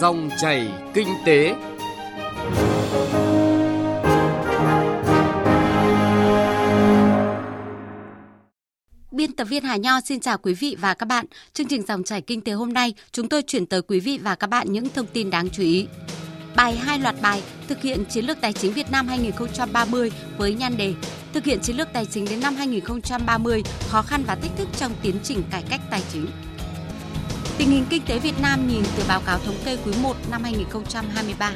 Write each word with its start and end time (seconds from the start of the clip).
Dòng 0.00 0.30
chảy 0.38 0.68
kinh 0.94 1.08
tế. 1.26 1.54
Biên 9.10 9.32
tập 9.32 9.44
viên 9.44 9.64
Hà 9.64 9.76
Nho 9.76 10.00
xin 10.00 10.20
chào 10.20 10.38
quý 10.38 10.54
vị 10.54 10.76
và 10.80 10.94
các 10.94 11.06
bạn. 11.06 11.26
Chương 11.52 11.66
trình 11.66 11.82
dòng 11.88 12.04
chảy 12.04 12.20
kinh 12.20 12.40
tế 12.40 12.52
hôm 12.52 12.72
nay, 12.72 12.94
chúng 13.12 13.28
tôi 13.28 13.42
chuyển 13.42 13.66
tới 13.66 13.82
quý 13.82 14.00
vị 14.00 14.18
và 14.22 14.34
các 14.34 14.46
bạn 14.46 14.72
những 14.72 14.88
thông 14.88 15.06
tin 15.06 15.30
đáng 15.30 15.50
chú 15.50 15.62
ý. 15.62 15.86
Bài 16.56 16.76
hai 16.76 16.98
loạt 16.98 17.14
bài 17.22 17.42
thực 17.68 17.82
hiện 17.82 18.04
chiến 18.04 18.24
lược 18.24 18.40
tài 18.40 18.52
chính 18.52 18.72
Việt 18.72 18.90
Nam 18.90 19.08
2030 19.08 20.12
với 20.36 20.54
nhan 20.54 20.76
đề 20.76 20.94
thực 21.32 21.44
hiện 21.44 21.60
chiến 21.60 21.76
lược 21.76 21.88
tài 21.92 22.06
chính 22.06 22.24
đến 22.30 22.40
năm 22.40 22.54
2030, 22.54 23.62
khó 23.88 24.02
khăn 24.02 24.22
và 24.26 24.34
thách 24.34 24.56
thức 24.56 24.68
trong 24.76 24.92
tiến 25.02 25.14
trình 25.22 25.42
cải 25.50 25.62
cách 25.70 25.80
tài 25.90 26.02
chính. 26.12 26.26
Tình 27.58 27.70
hình 27.70 27.84
kinh 27.90 28.02
tế 28.06 28.18
Việt 28.18 28.34
Nam 28.42 28.68
nhìn 28.68 28.82
từ 28.96 29.02
báo 29.08 29.22
cáo 29.26 29.38
thống 29.38 29.54
kê 29.64 29.76
quý 29.86 29.92
1 30.02 30.16
năm 30.30 30.42
2023. 30.42 31.52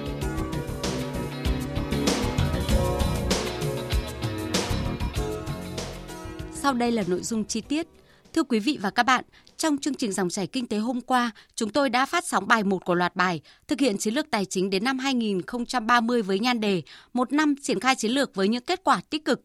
Sau 6.54 6.72
đây 6.72 6.92
là 6.92 7.02
nội 7.06 7.22
dung 7.22 7.44
chi 7.44 7.60
tiết. 7.60 7.86
Thưa 8.32 8.42
quý 8.42 8.58
vị 8.58 8.78
và 8.80 8.90
các 8.90 9.02
bạn, 9.02 9.24
trong 9.56 9.78
chương 9.78 9.94
trình 9.94 10.12
dòng 10.12 10.28
chảy 10.28 10.46
kinh 10.46 10.66
tế 10.66 10.78
hôm 10.78 11.00
qua, 11.00 11.30
chúng 11.54 11.70
tôi 11.70 11.90
đã 11.90 12.06
phát 12.06 12.24
sóng 12.26 12.48
bài 12.48 12.64
1 12.64 12.84
của 12.84 12.94
loạt 12.94 13.16
bài 13.16 13.40
thực 13.68 13.80
hiện 13.80 13.98
chiến 13.98 14.14
lược 14.14 14.30
tài 14.30 14.44
chính 14.44 14.70
đến 14.70 14.84
năm 14.84 14.98
2030 14.98 16.22
với 16.22 16.38
nhan 16.38 16.60
đề 16.60 16.82
một 17.12 17.32
năm 17.32 17.54
triển 17.62 17.80
khai 17.80 17.94
chiến 17.96 18.12
lược 18.12 18.34
với 18.34 18.48
những 18.48 18.64
kết 18.64 18.80
quả 18.84 19.00
tích 19.10 19.24
cực. 19.24 19.40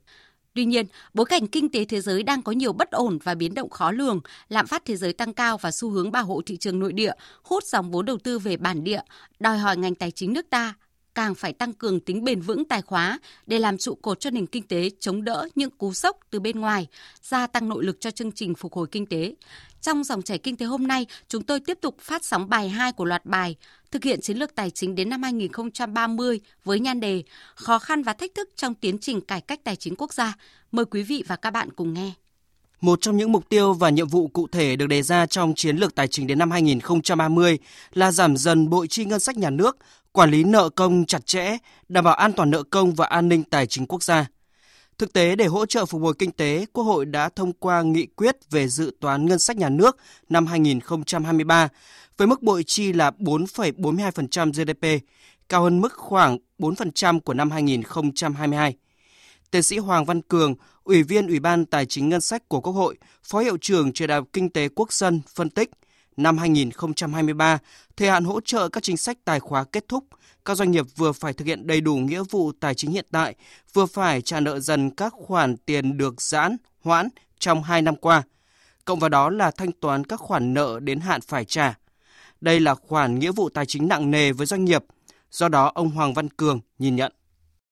Tuy 0.57 0.65
nhiên, 0.65 0.85
bối 1.13 1.25
cảnh 1.25 1.47
kinh 1.47 1.69
tế 1.69 1.85
thế 1.85 2.01
giới 2.01 2.23
đang 2.23 2.41
có 2.41 2.51
nhiều 2.51 2.73
bất 2.73 2.91
ổn 2.91 3.17
và 3.23 3.35
biến 3.35 3.53
động 3.53 3.69
khó 3.69 3.91
lường, 3.91 4.19
lạm 4.49 4.67
phát 4.67 4.85
thế 4.85 4.95
giới 4.95 5.13
tăng 5.13 5.33
cao 5.33 5.57
và 5.57 5.71
xu 5.71 5.89
hướng 5.89 6.11
bảo 6.11 6.25
hộ 6.25 6.41
thị 6.45 6.57
trường 6.57 6.79
nội 6.79 6.93
địa, 6.93 7.11
hút 7.43 7.63
dòng 7.63 7.91
vốn 7.91 8.05
đầu 8.05 8.17
tư 8.23 8.39
về 8.39 8.57
bản 8.57 8.83
địa, 8.83 9.01
đòi 9.39 9.57
hỏi 9.57 9.77
ngành 9.77 9.95
tài 9.95 10.11
chính 10.11 10.33
nước 10.33 10.49
ta 10.49 10.73
càng 11.17 11.35
phải 11.35 11.53
tăng 11.53 11.73
cường 11.73 11.99
tính 11.99 12.23
bền 12.23 12.41
vững 12.41 12.65
tài 12.65 12.81
khóa 12.81 13.19
để 13.47 13.59
làm 13.59 13.77
trụ 13.77 13.95
cột 13.95 14.19
cho 14.19 14.29
nền 14.29 14.47
kinh 14.47 14.63
tế 14.63 14.89
chống 14.99 15.23
đỡ 15.23 15.47
những 15.55 15.69
cú 15.69 15.93
sốc 15.93 16.17
từ 16.29 16.39
bên 16.39 16.59
ngoài, 16.59 16.87
gia 17.21 17.47
tăng 17.47 17.69
nội 17.69 17.83
lực 17.83 17.97
cho 17.99 18.11
chương 18.11 18.31
trình 18.31 18.55
phục 18.55 18.73
hồi 18.73 18.87
kinh 18.91 19.05
tế. 19.05 19.35
Trong 19.81 20.03
dòng 20.03 20.21
chảy 20.21 20.37
kinh 20.37 20.55
tế 20.55 20.65
hôm 20.65 20.87
nay, 20.87 21.05
chúng 21.27 21.43
tôi 21.43 21.59
tiếp 21.59 21.77
tục 21.81 21.97
phát 21.99 22.25
sóng 22.25 22.49
bài 22.49 22.69
2 22.69 22.91
của 22.91 23.05
loạt 23.05 23.25
bài 23.25 23.55
thực 23.91 24.03
hiện 24.03 24.21
chiến 24.21 24.37
lược 24.37 24.55
tài 24.55 24.69
chính 24.69 24.95
đến 24.95 25.09
năm 25.09 25.23
2030 25.23 26.39
với 26.63 26.79
nhan 26.79 26.99
đề 26.99 27.23
Khó 27.55 27.79
khăn 27.79 28.03
và 28.03 28.13
thách 28.13 28.35
thức 28.35 28.49
trong 28.55 28.75
tiến 28.75 28.97
trình 28.97 29.21
cải 29.21 29.41
cách 29.41 29.59
tài 29.63 29.75
chính 29.75 29.95
quốc 29.95 30.13
gia. 30.13 30.33
Mời 30.71 30.85
quý 30.85 31.03
vị 31.03 31.23
và 31.27 31.35
các 31.35 31.51
bạn 31.51 31.69
cùng 31.75 31.93
nghe. 31.93 32.13
Một 32.81 33.01
trong 33.01 33.17
những 33.17 33.31
mục 33.31 33.49
tiêu 33.49 33.73
và 33.73 33.89
nhiệm 33.89 34.07
vụ 34.07 34.27
cụ 34.27 34.47
thể 34.51 34.75
được 34.75 34.87
đề 34.87 35.01
ra 35.01 35.25
trong 35.25 35.53
chiến 35.55 35.77
lược 35.77 35.95
tài 35.95 36.07
chính 36.07 36.27
đến 36.27 36.39
năm 36.39 36.51
2030 36.51 37.59
là 37.93 38.11
giảm 38.11 38.37
dần 38.37 38.69
bội 38.69 38.87
chi 38.87 39.05
ngân 39.05 39.19
sách 39.19 39.37
nhà 39.37 39.49
nước, 39.49 39.77
quản 40.11 40.31
lý 40.31 40.43
nợ 40.43 40.69
công 40.69 41.05
chặt 41.05 41.25
chẽ, 41.25 41.57
đảm 41.89 42.03
bảo 42.03 42.13
an 42.13 42.33
toàn 42.33 42.49
nợ 42.49 42.63
công 42.63 42.93
và 42.93 43.05
an 43.05 43.29
ninh 43.29 43.43
tài 43.43 43.67
chính 43.67 43.85
quốc 43.85 44.03
gia. 44.03 44.25
Thực 44.97 45.13
tế, 45.13 45.35
để 45.35 45.45
hỗ 45.45 45.65
trợ 45.65 45.85
phục 45.85 46.01
hồi 46.01 46.13
kinh 46.19 46.31
tế, 46.31 46.65
Quốc 46.73 46.83
hội 46.83 47.05
đã 47.05 47.29
thông 47.29 47.53
qua 47.53 47.81
nghị 47.81 48.05
quyết 48.05 48.35
về 48.51 48.67
dự 48.67 48.91
toán 48.99 49.25
ngân 49.25 49.39
sách 49.39 49.57
nhà 49.57 49.69
nước 49.69 49.97
năm 50.29 50.45
2023 50.45 51.67
với 52.17 52.27
mức 52.27 52.41
bội 52.41 52.63
chi 52.67 52.93
là 52.93 53.11
4,42% 53.19 54.51
GDP, 54.51 55.03
cao 55.49 55.63
hơn 55.63 55.81
mức 55.81 55.93
khoảng 55.93 56.37
4% 56.59 57.19
của 57.19 57.33
năm 57.33 57.51
2022. 57.51 58.75
Tiến 59.51 59.63
sĩ 59.63 59.77
Hoàng 59.77 60.05
Văn 60.05 60.21
Cường, 60.21 60.55
Ủy 60.83 61.03
viên 61.03 61.27
Ủy 61.27 61.39
ban 61.39 61.65
Tài 61.65 61.85
chính 61.85 62.09
Ngân 62.09 62.21
sách 62.21 62.49
của 62.49 62.61
Quốc 62.61 62.73
hội, 62.73 62.97
Phó 63.23 63.39
Hiệu 63.39 63.57
trưởng 63.61 63.93
Trường 63.93 64.07
Đại 64.07 64.17
học 64.17 64.27
Kinh 64.33 64.49
tế 64.49 64.69
Quốc 64.75 64.93
dân 64.93 65.21
phân 65.35 65.49
tích, 65.49 65.69
năm 66.17 66.37
2023, 66.37 67.59
thời 67.97 68.09
hạn 68.09 68.23
hỗ 68.23 68.41
trợ 68.41 68.69
các 68.69 68.83
chính 68.83 68.97
sách 68.97 69.17
tài 69.25 69.39
khóa 69.39 69.63
kết 69.63 69.87
thúc, 69.87 70.03
các 70.45 70.55
doanh 70.57 70.71
nghiệp 70.71 70.85
vừa 70.95 71.11
phải 71.11 71.33
thực 71.33 71.45
hiện 71.45 71.67
đầy 71.67 71.81
đủ 71.81 71.95
nghĩa 71.95 72.23
vụ 72.29 72.51
tài 72.59 72.75
chính 72.75 72.91
hiện 72.91 73.05
tại, 73.11 73.35
vừa 73.73 73.85
phải 73.85 74.21
trả 74.21 74.39
nợ 74.39 74.59
dần 74.59 74.89
các 74.89 75.13
khoản 75.17 75.57
tiền 75.57 75.97
được 75.97 76.21
giãn, 76.21 76.57
hoãn 76.83 77.09
trong 77.39 77.63
2 77.63 77.81
năm 77.81 77.95
qua. 77.95 78.23
Cộng 78.85 78.99
vào 78.99 79.09
đó 79.09 79.29
là 79.29 79.51
thanh 79.51 79.71
toán 79.71 80.03
các 80.03 80.19
khoản 80.19 80.53
nợ 80.53 80.79
đến 80.83 80.99
hạn 80.99 81.21
phải 81.21 81.45
trả. 81.45 81.77
Đây 82.41 82.59
là 82.59 82.75
khoản 82.75 83.19
nghĩa 83.19 83.31
vụ 83.31 83.49
tài 83.49 83.65
chính 83.65 83.87
nặng 83.87 84.11
nề 84.11 84.31
với 84.31 84.47
doanh 84.47 84.65
nghiệp. 84.65 84.83
Do 85.31 85.49
đó, 85.49 85.71
ông 85.75 85.89
Hoàng 85.89 86.13
Văn 86.13 86.29
Cường 86.29 86.59
nhìn 86.79 86.95
nhận. 86.95 87.11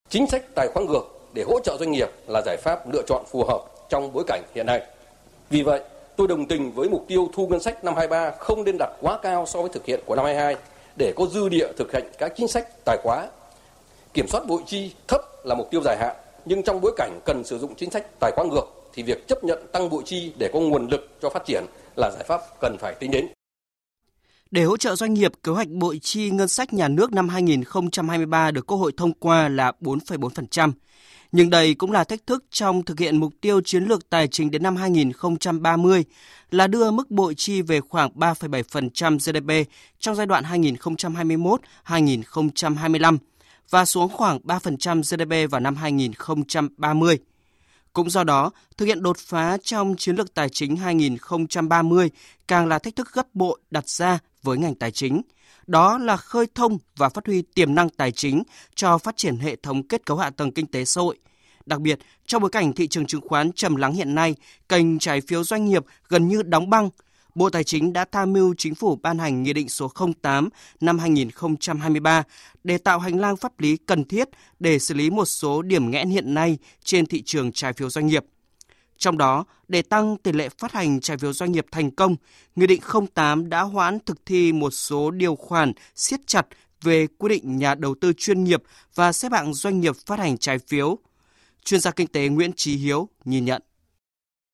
Chính 0.10 0.28
sách 0.28 0.56
tài 0.56 0.68
khoá 0.74 0.84
ngược 0.84 1.30
để 1.34 1.44
hỗ 1.48 1.60
trợ 1.64 1.78
doanh 1.80 1.92
nghiệp 1.92 2.10
là 2.28 2.42
giải 2.46 2.58
pháp 2.58 2.94
lựa 2.94 3.02
chọn 3.08 3.26
phù 3.32 3.44
hợp 3.44 3.60
trong 3.90 4.14
bối 4.14 4.24
cảnh 4.28 4.44
hiện 4.56 4.66
nay. 4.66 4.82
Vì 5.50 5.62
vậy, 5.62 5.82
tôi 6.18 6.28
đồng 6.28 6.46
tình 6.46 6.72
với 6.72 6.90
mục 6.90 7.06
tiêu 7.08 7.30
thu 7.34 7.48
ngân 7.48 7.60
sách 7.60 7.84
năm 7.84 7.94
23 7.96 8.32
không 8.40 8.64
nên 8.64 8.76
đặt 8.80 8.90
quá 9.02 9.20
cao 9.24 9.46
so 9.48 9.62
với 9.62 9.70
thực 9.74 9.86
hiện 9.86 10.00
của 10.06 10.16
năm 10.16 10.26
22 10.26 10.56
để 10.98 11.14
có 11.16 11.26
dư 11.26 11.50
địa 11.50 11.68
thực 11.78 11.94
hiện 11.94 12.06
các 12.18 12.34
chính 12.38 12.48
sách 12.48 12.68
tài 12.86 12.98
khóa. 13.04 13.28
Kiểm 14.14 14.28
soát 14.28 14.48
bội 14.48 14.62
chi 14.66 14.94
thấp 15.08 15.22
là 15.44 15.56
mục 15.56 15.68
tiêu 15.72 15.82
dài 15.82 15.98
hạn, 15.98 16.16
nhưng 16.46 16.64
trong 16.64 16.82
bối 16.82 16.94
cảnh 16.98 17.20
cần 17.26 17.44
sử 17.44 17.60
dụng 17.60 17.76
chính 17.76 17.92
sách 17.92 18.06
tài 18.20 18.32
khóa 18.36 18.46
ngược 18.46 18.66
thì 18.94 19.04
việc 19.04 19.28
chấp 19.28 19.44
nhận 19.44 19.68
tăng 19.72 19.90
bội 19.90 20.04
chi 20.06 20.34
để 20.40 20.50
có 20.54 20.60
nguồn 20.60 20.88
lực 20.88 21.10
cho 21.22 21.30
phát 21.30 21.46
triển 21.46 21.66
là 21.96 22.12
giải 22.12 22.24
pháp 22.28 22.42
cần 22.62 22.78
phải 22.80 22.96
tính 23.00 23.12
đến. 23.12 23.28
Để 24.52 24.64
hỗ 24.64 24.78
trợ 24.78 24.96
doanh 24.96 25.14
nghiệp, 25.14 25.32
kế 25.44 25.52
hoạch 25.52 25.68
bội 25.68 26.00
chi 26.02 26.30
ngân 26.30 26.48
sách 26.48 26.74
nhà 26.74 26.88
nước 26.88 27.14
năm 27.14 27.30
2023 27.30 28.52
được 28.52 28.68
Quốc 28.68 28.78
hội 28.78 28.92
thông 28.98 29.14
qua 29.14 29.50
là 29.50 29.72
4,4%. 29.82 30.72
Nhưng 31.36 31.50
đây 31.50 31.74
cũng 31.74 31.92
là 31.92 32.04
thách 32.04 32.28
thức 32.28 32.44
trong 32.52 32.84
thực 32.84 33.00
hiện 33.00 33.18
mục 33.18 33.34
tiêu 33.42 33.62
chiến 33.62 33.84
lược 33.84 34.10
tài 34.10 34.28
chính 34.28 34.52
đến 34.52 34.64
năm 34.64 34.76
2030 34.76 36.06
là 36.52 36.68
đưa 36.68 36.92
mức 36.92 37.12
bội 37.12 37.34
chi 37.38 37.62
về 37.62 37.82
khoảng 37.82 38.12
3,7% 38.16 39.18
GDP 39.18 39.70
trong 40.00 40.16
giai 40.16 40.26
đoạn 40.26 40.44
2021-2025 41.86 43.18
và 43.70 43.86
xuống 43.86 44.10
khoảng 44.10 44.40
3% 44.44 45.02
GDP 45.02 45.52
vào 45.52 45.62
năm 45.62 45.76
2030. 45.76 47.18
Cũng 47.96 48.10
do 48.10 48.24
đó, 48.24 48.52
thực 48.78 48.86
hiện 48.86 49.04
đột 49.04 49.18
phá 49.18 49.58
trong 49.64 49.96
chiến 49.98 50.16
lược 50.16 50.34
tài 50.34 50.50
chính 50.50 50.76
2030 50.76 52.10
càng 52.48 52.68
là 52.68 52.80
thách 52.80 52.96
thức 52.96 53.14
gấp 53.14 53.28
bội 53.34 53.60
đặt 53.72 53.90
ra 53.90 54.20
với 54.44 54.58
ngành 54.58 54.76
tài 54.76 54.92
chính. 54.92 55.22
Đó 55.68 55.98
là 55.98 56.18
khơi 56.18 56.48
thông 56.56 56.78
và 56.98 57.10
phát 57.10 57.26
huy 57.26 57.42
tiềm 57.42 57.76
năng 57.76 57.90
tài 57.90 58.12
chính 58.12 58.44
cho 58.76 58.98
phát 58.98 59.18
triển 59.18 59.38
hệ 59.38 59.56
thống 59.56 59.88
kết 59.88 60.06
cấu 60.06 60.18
hạ 60.18 60.30
tầng 60.30 60.52
kinh 60.52 60.68
tế 60.68 60.86
xã 60.86 61.02
hội. 61.02 61.18
Đặc 61.66 61.82
biệt, 61.82 62.00
trong 62.26 62.42
bối 62.42 62.52
cảnh 62.52 62.74
thị 62.74 62.88
trường 62.88 63.06
chứng 63.06 63.22
khoán 63.22 63.52
trầm 63.52 63.76
lắng 63.76 63.94
hiện 63.94 64.16
nay, 64.16 64.36
kênh 64.70 65.00
trái 65.00 65.22
phiếu 65.22 65.44
doanh 65.44 65.66
nghiệp 65.66 65.84
gần 66.08 66.28
như 66.28 66.44
đóng 66.44 66.70
băng, 66.70 66.90
Bộ 67.36 67.50
Tài 67.50 67.64
chính 67.64 67.94
đã 67.94 68.06
tham 68.12 68.34
mưu 68.34 68.54
chính 68.58 68.76
phủ 68.76 68.96
ban 68.96 69.18
hành 69.18 69.44
Nghị 69.44 69.54
định 69.54 69.70
số 69.70 69.92
08 70.22 70.50
năm 70.82 71.00
2023 71.00 72.24
để 72.64 72.78
tạo 72.78 73.00
hành 73.00 73.20
lang 73.20 73.38
pháp 73.38 73.60
lý 73.60 73.78
cần 73.78 74.04
thiết 74.04 74.30
để 74.60 74.80
xử 74.80 74.94
lý 74.94 75.10
một 75.10 75.26
số 75.26 75.62
điểm 75.62 75.92
nghẽn 75.92 76.10
hiện 76.10 76.34
nay 76.34 76.58
trên 76.84 77.06
thị 77.06 77.22
trường 77.26 77.52
trái 77.52 77.74
phiếu 77.74 77.90
doanh 77.90 78.08
nghiệp. 78.08 78.26
Trong 78.98 79.18
đó, 79.18 79.46
để 79.68 79.82
tăng 79.82 80.18
tỷ 80.18 80.32
lệ 80.32 80.50
phát 80.58 80.72
hành 80.72 81.00
trái 81.00 81.18
phiếu 81.18 81.34
doanh 81.34 81.52
nghiệp 81.52 81.66
thành 81.72 81.92
công, 81.92 82.16
Nghị 82.56 82.68
định 82.68 82.82
08 83.14 83.50
đã 83.50 83.62
hoãn 83.62 84.00
thực 84.06 84.26
thi 84.26 84.54
một 84.54 84.72
số 84.72 85.12
điều 85.12 85.36
khoản 85.36 85.74
siết 85.96 86.20
chặt 86.28 86.48
về 86.82 87.08
quy 87.18 87.30
định 87.30 87.58
nhà 87.58 87.76
đầu 87.76 87.96
tư 88.02 88.14
chuyên 88.18 88.44
nghiệp 88.44 88.64
và 88.96 89.14
xếp 89.14 89.32
hạng 89.32 89.54
doanh 89.54 89.80
nghiệp 89.80 89.96
phát 90.06 90.20
hành 90.20 90.38
trái 90.38 90.60
phiếu. 90.60 90.98
Chuyên 91.64 91.80
gia 91.80 91.92
kinh 91.92 92.08
tế 92.08 92.28
Nguyễn 92.28 92.52
Trí 92.56 92.76
Hiếu 92.76 93.10
nhìn 93.26 93.46
nhận. 93.46 93.62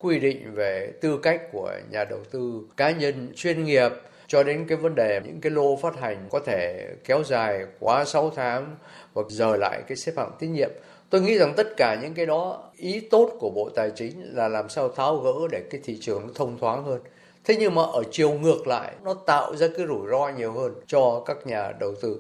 Quy 0.01 0.19
định 0.19 0.53
về 0.56 0.94
tư 1.01 1.19
cách 1.23 1.41
của 1.51 1.72
nhà 1.91 2.03
đầu 2.03 2.19
tư 2.31 2.62
cá 2.78 2.91
nhân 2.91 3.31
chuyên 3.35 3.63
nghiệp, 3.63 3.91
cho 4.28 4.44
đến 4.44 4.66
cái 4.67 4.78
vấn 4.78 4.95
đề 4.95 5.22
những 5.25 5.41
cái 5.41 5.51
lô 5.51 5.75
phát 5.75 6.00
hành 6.00 6.28
có 6.29 6.39
thể 6.45 6.88
kéo 7.03 7.23
dài 7.23 7.66
quá 7.79 8.06
6 8.06 8.31
tháng 8.35 8.75
hoặc 9.13 9.28
giờ 9.29 9.56
lại 9.56 9.81
cái 9.88 9.97
xếp 9.97 10.13
hạng 10.17 10.31
tín 10.39 10.53
nhiệm 10.53 10.72
Tôi 11.12 11.22
nghĩ 11.22 11.38
rằng 11.38 11.53
tất 11.57 11.67
cả 11.78 12.00
những 12.01 12.13
cái 12.13 12.25
đó, 12.25 12.72
ý 12.78 13.00
tốt 13.00 13.31
của 13.39 13.50
Bộ 13.50 13.69
Tài 13.75 13.91
chính 13.95 14.35
là 14.35 14.47
làm 14.47 14.69
sao 14.69 14.89
tháo 14.89 15.17
gỡ 15.17 15.34
để 15.51 15.63
cái 15.69 15.81
thị 15.84 15.97
trường 16.01 16.28
nó 16.28 16.33
thông 16.35 16.57
thoáng 16.59 16.83
hơn. 16.83 17.00
Thế 17.44 17.56
nhưng 17.59 17.75
mà 17.75 17.81
ở 17.81 18.03
chiều 18.12 18.31
ngược 18.31 18.68
lại, 18.68 18.94
nó 19.03 19.13
tạo 19.13 19.56
ra 19.56 19.68
cái 19.78 19.88
rủi 19.88 20.07
ro 20.12 20.29
nhiều 20.38 20.51
hơn 20.51 20.74
cho 20.88 21.24
các 21.25 21.38
nhà 21.48 21.71
đầu 21.80 21.95
tư. 22.01 22.19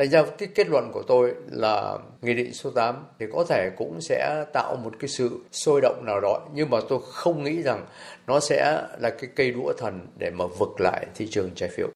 Thành 0.00 0.10
ra 0.10 0.22
cái 0.38 0.48
kết 0.54 0.68
luận 0.68 0.90
của 0.92 1.02
tôi 1.08 1.34
là 1.50 1.98
Nghị 2.22 2.34
định 2.34 2.54
số 2.54 2.70
8 2.70 3.04
thì 3.18 3.26
có 3.32 3.44
thể 3.48 3.70
cũng 3.76 4.00
sẽ 4.00 4.44
tạo 4.52 4.76
một 4.76 4.92
cái 4.98 5.08
sự 5.08 5.40
sôi 5.52 5.80
động 5.80 6.04
nào 6.06 6.20
đó, 6.20 6.40
nhưng 6.54 6.70
mà 6.70 6.78
tôi 6.88 7.00
không 7.12 7.44
nghĩ 7.44 7.62
rằng 7.62 7.86
nó 8.26 8.40
sẽ 8.40 8.82
là 8.98 9.10
cái 9.10 9.30
cây 9.36 9.50
đũa 9.50 9.72
thần 9.78 10.06
để 10.18 10.30
mà 10.30 10.44
vực 10.58 10.80
lại 10.80 11.06
thị 11.14 11.28
trường 11.30 11.50
trái 11.54 11.68
phiếu. 11.76 11.88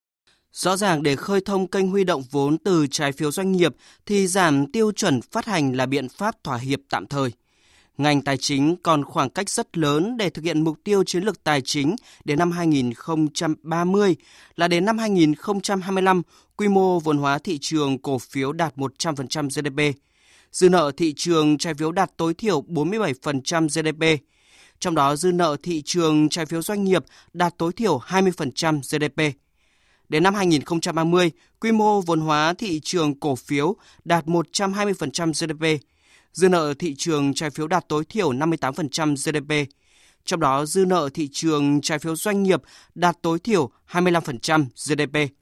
Rõ 0.52 0.76
ràng 0.76 1.02
để 1.02 1.16
khơi 1.16 1.40
thông 1.44 1.66
kênh 1.66 1.88
huy 1.88 2.04
động 2.04 2.22
vốn 2.30 2.58
từ 2.58 2.86
trái 2.90 3.12
phiếu 3.12 3.30
doanh 3.30 3.52
nghiệp 3.52 3.72
thì 4.06 4.26
giảm 4.26 4.72
tiêu 4.72 4.92
chuẩn 4.92 5.20
phát 5.22 5.44
hành 5.44 5.72
là 5.72 5.86
biện 5.86 6.08
pháp 6.08 6.44
thỏa 6.44 6.56
hiệp 6.56 6.80
tạm 6.90 7.06
thời. 7.06 7.30
Ngành 7.98 8.22
tài 8.22 8.36
chính 8.36 8.76
còn 8.82 9.04
khoảng 9.04 9.30
cách 9.30 9.50
rất 9.50 9.78
lớn 9.78 10.16
để 10.16 10.30
thực 10.30 10.44
hiện 10.44 10.64
mục 10.64 10.78
tiêu 10.84 11.04
chiến 11.04 11.22
lược 11.22 11.44
tài 11.44 11.60
chính 11.60 11.96
đến 12.24 12.38
năm 12.38 12.50
2030 12.50 14.16
là 14.56 14.68
đến 14.68 14.84
năm 14.84 14.98
2025 14.98 16.22
quy 16.56 16.68
mô 16.68 17.00
vốn 17.00 17.18
hóa 17.18 17.38
thị 17.38 17.58
trường 17.60 17.98
cổ 17.98 18.18
phiếu 18.18 18.52
đạt 18.52 18.76
100% 18.76 19.48
GDP. 19.48 19.98
Dư 20.52 20.68
nợ 20.68 20.92
thị 20.96 21.14
trường 21.16 21.58
trái 21.58 21.74
phiếu 21.74 21.92
đạt 21.92 22.10
tối 22.16 22.34
thiểu 22.34 22.62
47% 22.62 23.68
GDP. 23.68 24.24
Trong 24.78 24.94
đó 24.94 25.16
dư 25.16 25.32
nợ 25.32 25.56
thị 25.62 25.82
trường 25.84 26.28
trái 26.28 26.46
phiếu 26.46 26.62
doanh 26.62 26.84
nghiệp 26.84 27.04
đạt 27.32 27.54
tối 27.58 27.72
thiểu 27.72 27.98
20% 27.98 28.80
GDP 28.80 29.36
Đến 30.08 30.22
năm 30.22 30.34
2030, 30.34 31.30
quy 31.60 31.72
mô 31.72 32.00
vốn 32.00 32.20
hóa 32.20 32.54
thị 32.58 32.80
trường 32.80 33.20
cổ 33.20 33.36
phiếu 33.36 33.76
đạt 34.04 34.26
120% 34.26 35.32
GDP, 35.32 35.84
dư 36.34 36.48
nợ 36.48 36.74
thị 36.78 36.94
trường 36.98 37.34
trái 37.34 37.50
phiếu 37.50 37.66
đạt 37.66 37.88
tối 37.88 38.04
thiểu 38.04 38.32
58% 38.32 39.14
GDP. 39.16 39.70
Trong 40.24 40.40
đó, 40.40 40.66
dư 40.66 40.84
nợ 40.84 41.08
thị 41.14 41.28
trường 41.32 41.80
trái 41.80 41.98
phiếu 41.98 42.16
doanh 42.16 42.42
nghiệp 42.42 42.62
đạt 42.94 43.16
tối 43.22 43.38
thiểu 43.38 43.70
25% 43.90 44.64
GDP. 44.86 45.32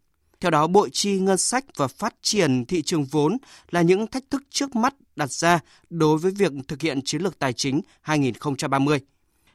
Theo 0.41 0.51
đó, 0.51 0.67
Bộ 0.67 0.89
chi 0.89 1.19
ngân 1.19 1.39
sách 1.39 1.65
và 1.77 1.89
phát 1.89 2.15
triển 2.23 2.65
thị 2.65 2.83
trường 2.83 3.05
vốn 3.05 3.37
là 3.71 3.83
những 3.83 4.07
thách 4.07 4.25
thức 4.31 4.43
trước 4.51 4.77
mắt 4.77 4.95
đặt 5.17 5.31
ra 5.31 5.61
đối 5.91 6.19
với 6.19 6.33
việc 6.33 6.53
thực 6.69 6.83
hiện 6.83 7.01
chiến 7.05 7.23
lược 7.23 7.39
tài 7.39 7.53
chính 7.53 7.81
2030. 8.01 9.01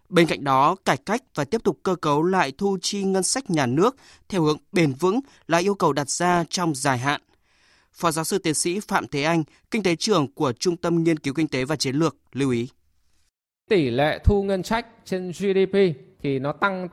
Bên 0.09 0.27
cạnh 0.27 0.43
đó, 0.43 0.75
cải 0.85 0.97
cách 0.97 1.21
và 1.35 1.45
tiếp 1.45 1.63
tục 1.63 1.79
cơ 1.83 1.95
cấu 1.95 2.23
lại 2.23 2.51
thu 2.57 2.77
chi 2.81 3.03
ngân 3.03 3.23
sách 3.23 3.49
nhà 3.49 3.65
nước 3.65 3.95
theo 4.29 4.43
hướng 4.43 4.57
bền 4.71 4.93
vững 4.93 5.19
là 5.47 5.57
yêu 5.57 5.75
cầu 5.75 5.93
đặt 5.93 6.09
ra 6.09 6.43
trong 6.49 6.75
dài 6.75 6.97
hạn. 6.97 7.21
Phó 7.97 8.11
giáo 8.11 8.25
sư 8.25 8.37
tiến 8.37 8.53
sĩ 8.53 8.79
Phạm 8.79 9.07
Thế 9.07 9.23
Anh, 9.23 9.43
kinh 9.71 9.83
tế 9.83 9.95
trưởng 9.95 10.27
của 10.35 10.53
Trung 10.53 10.77
tâm 10.77 11.03
Nghiên 11.03 11.19
cứu 11.19 11.33
Kinh 11.33 11.47
tế 11.47 11.65
và 11.65 11.75
Chiến 11.75 11.95
lược, 11.95 12.15
lưu 12.33 12.51
ý. 12.51 12.69
Tỷ 13.69 13.89
lệ 13.89 14.19
thu 14.23 14.43
ngân 14.43 14.63
sách 14.63 14.87
trên 15.05 15.31
GDP 15.31 15.77
thì 16.21 16.39
nó 16.39 16.51
tăng, 16.51 16.87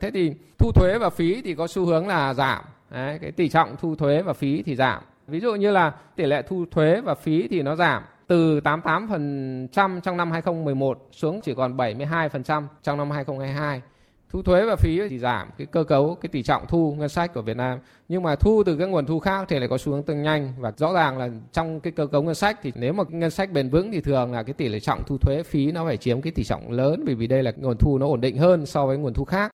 thế 0.00 0.10
thì 0.10 0.32
thu 0.58 0.72
thuế 0.72 0.98
và 0.98 1.10
phí 1.10 1.42
thì 1.42 1.54
có 1.54 1.66
xu 1.66 1.86
hướng 1.86 2.08
là 2.08 2.34
giảm. 2.34 2.64
Đấy, 2.90 3.18
cái 3.22 3.32
tỷ 3.32 3.48
trọng 3.48 3.76
thu 3.80 3.94
thuế 3.94 4.22
và 4.22 4.32
phí 4.32 4.62
thì 4.62 4.76
giảm. 4.76 5.02
Ví 5.26 5.40
dụ 5.40 5.54
như 5.54 5.70
là 5.70 5.90
tỷ 6.16 6.24
lệ 6.26 6.42
thu 6.48 6.64
thuế 6.70 7.00
và 7.00 7.14
phí 7.14 7.48
thì 7.48 7.62
nó 7.62 7.76
giảm 7.76 8.02
từ 8.26 8.60
88% 8.60 10.00
trong 10.00 10.16
năm 10.16 10.30
2011 10.30 11.08
xuống 11.12 11.40
chỉ 11.40 11.54
còn 11.54 11.76
72% 11.76 12.66
trong 12.82 12.98
năm 12.98 13.10
2022. 13.10 13.82
Thu 14.32 14.42
thuế 14.42 14.64
và 14.64 14.76
phí 14.76 15.08
thì 15.08 15.18
giảm, 15.18 15.48
cái 15.58 15.66
cơ 15.66 15.84
cấu, 15.84 16.14
cái 16.14 16.28
tỷ 16.28 16.42
trọng 16.42 16.66
thu 16.68 16.94
ngân 16.98 17.08
sách 17.08 17.34
của 17.34 17.42
Việt 17.42 17.56
Nam. 17.56 17.78
Nhưng 18.08 18.22
mà 18.22 18.36
thu 18.36 18.62
từ 18.66 18.76
các 18.76 18.86
nguồn 18.86 19.06
thu 19.06 19.18
khác 19.20 19.46
thì 19.48 19.58
lại 19.58 19.68
có 19.68 19.78
xu 19.78 19.92
hướng 19.92 20.02
tăng 20.02 20.22
nhanh 20.22 20.52
và 20.58 20.72
rõ 20.76 20.92
ràng 20.92 21.18
là 21.18 21.28
trong 21.52 21.80
cái 21.80 21.92
cơ 21.92 22.06
cấu 22.06 22.22
ngân 22.22 22.34
sách 22.34 22.58
thì 22.62 22.72
nếu 22.74 22.92
mà 22.92 23.04
ngân 23.08 23.30
sách 23.30 23.52
bền 23.52 23.68
vững 23.68 23.92
thì 23.92 24.00
thường 24.00 24.32
là 24.32 24.42
cái 24.42 24.52
tỷ 24.52 24.68
lệ 24.68 24.80
trọng 24.80 25.02
thu 25.06 25.18
thuế, 25.18 25.42
phí 25.42 25.72
nó 25.72 25.84
phải 25.84 25.96
chiếm 25.96 26.20
cái 26.20 26.32
tỷ 26.32 26.44
trọng 26.44 26.70
lớn 26.70 27.02
bởi 27.06 27.14
vì 27.14 27.26
đây 27.26 27.42
là 27.42 27.52
nguồn 27.56 27.76
thu 27.76 27.98
nó 27.98 28.06
ổn 28.06 28.20
định 28.20 28.36
hơn 28.36 28.66
so 28.66 28.86
với 28.86 28.98
nguồn 28.98 29.14
thu 29.14 29.24
khác. 29.24 29.50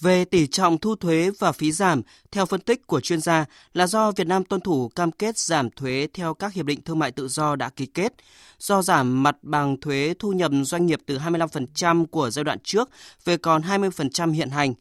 Về 0.00 0.24
tỷ 0.24 0.46
trọng 0.46 0.78
thu 0.78 0.96
thuế 0.96 1.30
và 1.38 1.52
phí 1.52 1.72
giảm, 1.72 2.02
theo 2.30 2.46
phân 2.46 2.60
tích 2.60 2.86
của 2.86 3.00
chuyên 3.00 3.20
gia 3.20 3.44
là 3.72 3.86
do 3.86 4.12
Việt 4.12 4.26
Nam 4.26 4.44
tuân 4.44 4.60
thủ 4.60 4.88
cam 4.88 5.12
kết 5.12 5.38
giảm 5.38 5.70
thuế 5.70 6.08
theo 6.14 6.34
các 6.34 6.52
hiệp 6.52 6.66
định 6.66 6.82
thương 6.82 6.98
mại 6.98 7.12
tự 7.12 7.28
do 7.28 7.56
đã 7.56 7.68
ký 7.68 7.86
kết, 7.86 8.12
do 8.58 8.82
giảm 8.82 9.22
mặt 9.22 9.36
bằng 9.42 9.80
thuế 9.80 10.14
thu 10.18 10.32
nhập 10.32 10.52
doanh 10.62 10.86
nghiệp 10.86 11.00
từ 11.06 11.18
25% 11.18 12.06
của 12.06 12.30
giai 12.30 12.44
đoạn 12.44 12.58
trước 12.64 12.90
về 13.24 13.36
còn 13.36 13.62
20% 13.62 14.32
hiện 14.32 14.50
hành. 14.50 14.74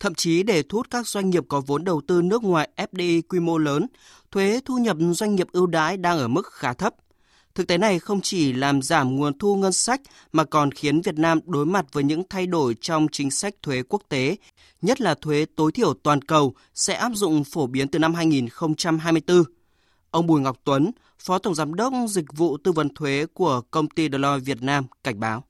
Thậm 0.00 0.14
chí 0.14 0.42
để 0.42 0.62
thu 0.62 0.78
hút 0.78 0.86
các 0.90 1.06
doanh 1.06 1.30
nghiệp 1.30 1.44
có 1.48 1.60
vốn 1.60 1.84
đầu 1.84 2.00
tư 2.06 2.22
nước 2.22 2.42
ngoài 2.42 2.68
FDI 2.76 3.22
quy 3.28 3.40
mô 3.40 3.58
lớn, 3.58 3.86
thuế 4.30 4.60
thu 4.64 4.78
nhập 4.78 4.96
doanh 5.12 5.34
nghiệp 5.34 5.46
ưu 5.52 5.66
đãi 5.66 5.96
đang 5.96 6.18
ở 6.18 6.28
mức 6.28 6.46
khá 6.46 6.72
thấp. 6.72 6.94
Thực 7.54 7.66
tế 7.66 7.78
này 7.78 7.98
không 7.98 8.20
chỉ 8.20 8.52
làm 8.52 8.82
giảm 8.82 9.16
nguồn 9.16 9.38
thu 9.38 9.56
ngân 9.56 9.72
sách 9.72 10.00
mà 10.32 10.44
còn 10.44 10.72
khiến 10.72 11.00
Việt 11.00 11.18
Nam 11.18 11.40
đối 11.46 11.66
mặt 11.66 11.86
với 11.92 12.04
những 12.04 12.22
thay 12.30 12.46
đổi 12.46 12.76
trong 12.80 13.06
chính 13.12 13.30
sách 13.30 13.54
thuế 13.62 13.82
quốc 13.88 14.02
tế, 14.08 14.36
nhất 14.82 15.00
là 15.00 15.14
thuế 15.14 15.46
tối 15.56 15.72
thiểu 15.72 15.94
toàn 15.94 16.22
cầu 16.22 16.54
sẽ 16.74 16.94
áp 16.94 17.12
dụng 17.14 17.44
phổ 17.44 17.66
biến 17.66 17.88
từ 17.88 17.98
năm 17.98 18.14
2024. 18.14 19.42
Ông 20.10 20.26
Bùi 20.26 20.40
Ngọc 20.40 20.56
Tuấn, 20.64 20.90
Phó 21.18 21.38
Tổng 21.38 21.54
Giám 21.54 21.74
đốc 21.74 21.92
Dịch 22.08 22.32
vụ 22.32 22.56
Tư 22.56 22.72
vấn 22.72 22.94
Thuế 22.94 23.26
của 23.34 23.60
công 23.70 23.88
ty 23.88 24.08
Deloitte 24.12 24.44
Việt 24.44 24.62
Nam 24.62 24.86
cảnh 25.04 25.20
báo. 25.20 25.44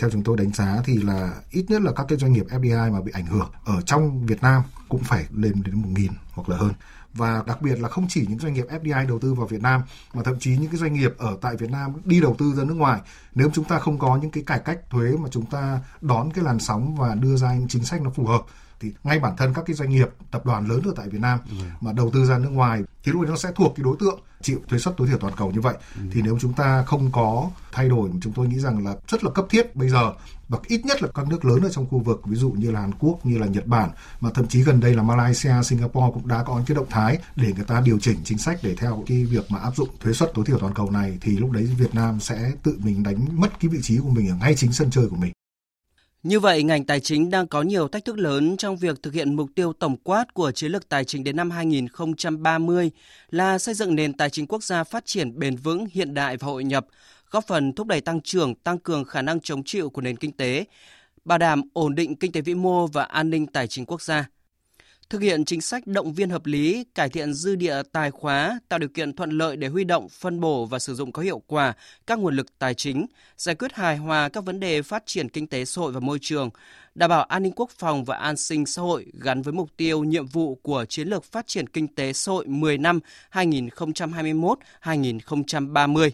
Theo 0.00 0.10
chúng 0.10 0.22
tôi 0.22 0.36
đánh 0.36 0.52
giá 0.52 0.82
thì 0.84 0.96
là 0.96 1.42
ít 1.50 1.64
nhất 1.68 1.82
là 1.82 1.92
các 1.92 2.06
cái 2.08 2.18
doanh 2.18 2.32
nghiệp 2.32 2.46
FDI 2.50 2.92
mà 2.92 3.00
bị 3.00 3.12
ảnh 3.14 3.26
hưởng 3.26 3.50
ở 3.64 3.80
trong 3.80 4.26
Việt 4.26 4.42
Nam 4.42 4.62
cũng 4.88 5.02
phải 5.04 5.26
lên 5.34 5.62
đến 5.64 5.82
1.000 5.82 6.08
hoặc 6.30 6.48
là 6.48 6.56
hơn 6.56 6.72
và 7.16 7.42
đặc 7.46 7.62
biệt 7.62 7.80
là 7.80 7.88
không 7.88 8.06
chỉ 8.08 8.26
những 8.28 8.38
doanh 8.38 8.54
nghiệp 8.54 8.66
FDI 8.70 9.08
đầu 9.08 9.18
tư 9.18 9.34
vào 9.34 9.46
Việt 9.46 9.62
Nam, 9.62 9.82
mà 10.14 10.22
thậm 10.22 10.38
chí 10.38 10.56
những 10.56 10.70
cái 10.70 10.78
doanh 10.78 10.94
nghiệp 10.94 11.14
ở 11.18 11.36
tại 11.40 11.56
Việt 11.56 11.70
Nam 11.70 11.92
đi 12.04 12.20
đầu 12.20 12.36
tư 12.38 12.54
ra 12.56 12.64
nước 12.64 12.74
ngoài. 12.74 13.00
Nếu 13.34 13.50
chúng 13.54 13.64
ta 13.64 13.78
không 13.78 13.98
có 13.98 14.16
những 14.16 14.30
cái 14.30 14.42
cải 14.46 14.58
cách 14.58 14.80
thuế 14.90 15.16
mà 15.16 15.28
chúng 15.30 15.46
ta 15.46 15.80
đón 16.00 16.30
cái 16.30 16.44
làn 16.44 16.58
sóng 16.58 16.96
và 16.96 17.14
đưa 17.14 17.36
ra 17.36 17.54
những 17.54 17.68
chính 17.68 17.84
sách 17.84 18.02
nó 18.02 18.10
phù 18.10 18.26
hợp 18.26 18.42
thì 18.80 18.92
ngay 19.04 19.18
bản 19.18 19.36
thân 19.36 19.54
các 19.54 19.64
cái 19.66 19.76
doanh 19.76 19.90
nghiệp 19.90 20.08
tập 20.30 20.46
đoàn 20.46 20.68
lớn 20.68 20.80
ở 20.84 20.92
tại 20.96 21.08
Việt 21.08 21.20
Nam 21.20 21.38
ừ. 21.50 21.56
mà 21.80 21.92
đầu 21.92 22.10
tư 22.10 22.24
ra 22.24 22.38
nước 22.38 22.48
ngoài 22.48 22.82
thì 23.04 23.12
lúc 23.12 23.28
nó 23.28 23.36
sẽ 23.36 23.52
thuộc 23.56 23.72
cái 23.76 23.84
đối 23.84 23.96
tượng 24.00 24.20
chịu 24.42 24.60
thuế 24.68 24.78
suất 24.78 24.96
tối 24.96 25.08
thiểu 25.08 25.18
toàn 25.18 25.34
cầu 25.36 25.50
như 25.50 25.60
vậy 25.60 25.74
ừ. 25.96 26.02
thì 26.12 26.22
nếu 26.22 26.38
chúng 26.40 26.52
ta 26.52 26.82
không 26.82 27.12
có 27.12 27.50
thay 27.72 27.88
đổi 27.88 28.10
chúng 28.22 28.32
tôi 28.32 28.48
nghĩ 28.48 28.58
rằng 28.58 28.84
là 28.84 28.96
rất 29.08 29.24
là 29.24 29.30
cấp 29.30 29.46
thiết 29.50 29.76
bây 29.76 29.88
giờ 29.88 30.12
và 30.48 30.58
ít 30.66 30.84
nhất 30.84 31.02
là 31.02 31.08
các 31.14 31.28
nước 31.28 31.44
lớn 31.44 31.60
ở 31.62 31.68
trong 31.68 31.86
khu 31.90 31.98
vực 31.98 32.20
ví 32.24 32.36
dụ 32.36 32.50
như 32.50 32.70
là 32.70 32.80
Hàn 32.80 32.92
Quốc 32.98 33.26
như 33.26 33.38
là 33.38 33.46
Nhật 33.46 33.66
Bản 33.66 33.90
mà 34.20 34.30
thậm 34.30 34.46
chí 34.48 34.62
gần 34.62 34.80
đây 34.80 34.94
là 34.94 35.02
Malaysia, 35.02 35.62
Singapore 35.64 36.10
cũng 36.14 36.28
đã 36.28 36.42
có 36.42 36.56
những 36.56 36.66
cái 36.66 36.74
động 36.74 36.86
thái 36.90 37.18
để 37.36 37.52
người 37.52 37.64
ta 37.64 37.80
điều 37.80 37.98
chỉnh 37.98 38.16
chính 38.24 38.38
sách 38.38 38.58
để 38.62 38.74
theo 38.74 39.04
cái 39.06 39.24
việc 39.24 39.50
mà 39.50 39.58
áp 39.58 39.76
dụng 39.76 39.88
thuế 40.00 40.12
suất 40.12 40.34
tối 40.34 40.44
thiểu 40.44 40.58
toàn 40.58 40.74
cầu 40.74 40.90
này 40.90 41.18
thì 41.20 41.36
lúc 41.36 41.50
đấy 41.50 41.64
Việt 41.78 41.94
Nam 41.94 42.20
sẽ 42.20 42.52
tự 42.62 42.78
mình 42.84 43.02
đánh 43.02 43.26
mất 43.32 43.60
cái 43.60 43.68
vị 43.68 43.78
trí 43.82 43.98
của 43.98 44.10
mình 44.10 44.28
ở 44.28 44.36
ngay 44.36 44.54
chính 44.54 44.72
sân 44.72 44.90
chơi 44.90 45.08
của 45.08 45.16
mình. 45.16 45.32
Như 46.22 46.40
vậy, 46.40 46.62
ngành 46.62 46.84
tài 46.84 47.00
chính 47.00 47.30
đang 47.30 47.46
có 47.46 47.62
nhiều 47.62 47.88
thách 47.88 48.04
thức 48.04 48.18
lớn 48.18 48.56
trong 48.56 48.76
việc 48.76 49.02
thực 49.02 49.14
hiện 49.14 49.34
mục 49.34 49.50
tiêu 49.54 49.72
tổng 49.72 49.96
quát 49.96 50.34
của 50.34 50.52
chiến 50.52 50.72
lược 50.72 50.88
tài 50.88 51.04
chính 51.04 51.24
đến 51.24 51.36
năm 51.36 51.50
2030 51.50 52.90
là 53.30 53.58
xây 53.58 53.74
dựng 53.74 53.94
nền 53.94 54.12
tài 54.12 54.30
chính 54.30 54.46
quốc 54.46 54.64
gia 54.64 54.84
phát 54.84 55.06
triển 55.06 55.38
bền 55.38 55.56
vững, 55.56 55.86
hiện 55.92 56.14
đại 56.14 56.36
và 56.36 56.46
hội 56.46 56.64
nhập, 56.64 56.86
góp 57.30 57.46
phần 57.46 57.72
thúc 57.72 57.86
đẩy 57.86 58.00
tăng 58.00 58.20
trưởng, 58.20 58.54
tăng 58.54 58.78
cường 58.78 59.04
khả 59.04 59.22
năng 59.22 59.40
chống 59.40 59.64
chịu 59.64 59.90
của 59.90 60.00
nền 60.00 60.16
kinh 60.16 60.32
tế, 60.32 60.64
bảo 61.24 61.38
đảm 61.38 61.62
ổn 61.72 61.94
định 61.94 62.16
kinh 62.16 62.32
tế 62.32 62.40
vĩ 62.40 62.54
mô 62.54 62.86
và 62.86 63.04
an 63.04 63.30
ninh 63.30 63.46
tài 63.46 63.68
chính 63.68 63.86
quốc 63.86 64.02
gia 64.02 64.28
thực 65.10 65.22
hiện 65.22 65.44
chính 65.44 65.60
sách 65.60 65.86
động 65.86 66.12
viên 66.12 66.30
hợp 66.30 66.46
lý, 66.46 66.84
cải 66.94 67.08
thiện 67.08 67.34
dư 67.34 67.54
địa 67.54 67.82
tài 67.92 68.10
khóa, 68.10 68.60
tạo 68.68 68.78
điều 68.78 68.88
kiện 68.88 69.12
thuận 69.12 69.30
lợi 69.30 69.56
để 69.56 69.68
huy 69.68 69.84
động, 69.84 70.08
phân 70.08 70.40
bổ 70.40 70.66
và 70.66 70.78
sử 70.78 70.94
dụng 70.94 71.12
có 71.12 71.22
hiệu 71.22 71.42
quả 71.46 71.74
các 72.06 72.18
nguồn 72.18 72.36
lực 72.36 72.58
tài 72.58 72.74
chính, 72.74 73.06
giải 73.36 73.54
quyết 73.54 73.74
hài 73.74 73.96
hòa 73.96 74.28
các 74.28 74.44
vấn 74.44 74.60
đề 74.60 74.82
phát 74.82 75.02
triển 75.06 75.28
kinh 75.28 75.46
tế 75.46 75.64
xã 75.64 75.82
hội 75.82 75.92
và 75.92 76.00
môi 76.00 76.18
trường, 76.20 76.50
đảm 76.94 77.10
bảo 77.10 77.22
an 77.22 77.42
ninh 77.42 77.52
quốc 77.56 77.70
phòng 77.70 78.04
và 78.04 78.16
an 78.16 78.36
sinh 78.36 78.66
xã 78.66 78.82
hội 78.82 79.06
gắn 79.20 79.42
với 79.42 79.52
mục 79.52 79.70
tiêu 79.76 80.04
nhiệm 80.04 80.26
vụ 80.26 80.54
của 80.62 80.84
chiến 80.88 81.08
lược 81.08 81.24
phát 81.24 81.46
triển 81.46 81.66
kinh 81.66 81.94
tế 81.94 82.12
xã 82.12 82.32
hội 82.32 82.46
10 82.46 82.78
năm 82.78 83.00
2021-2030. 83.32 86.10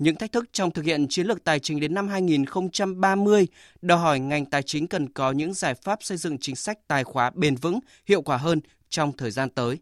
Những 0.00 0.16
thách 0.16 0.32
thức 0.32 0.44
trong 0.52 0.70
thực 0.70 0.84
hiện 0.84 1.06
chiến 1.08 1.26
lược 1.26 1.44
tài 1.44 1.58
chính 1.58 1.80
đến 1.80 1.94
năm 1.94 2.08
2030 2.08 3.46
đòi 3.82 3.98
hỏi 3.98 4.20
ngành 4.20 4.46
tài 4.46 4.62
chính 4.62 4.86
cần 4.86 5.08
có 5.08 5.32
những 5.32 5.54
giải 5.54 5.74
pháp 5.74 5.98
xây 6.02 6.18
dựng 6.18 6.38
chính 6.38 6.56
sách 6.56 6.78
tài 6.88 7.04
khóa 7.04 7.30
bền 7.34 7.56
vững, 7.56 7.78
hiệu 8.06 8.22
quả 8.22 8.36
hơn 8.36 8.60
trong 8.88 9.12
thời 9.12 9.30
gian 9.30 9.50
tới. 9.50 9.78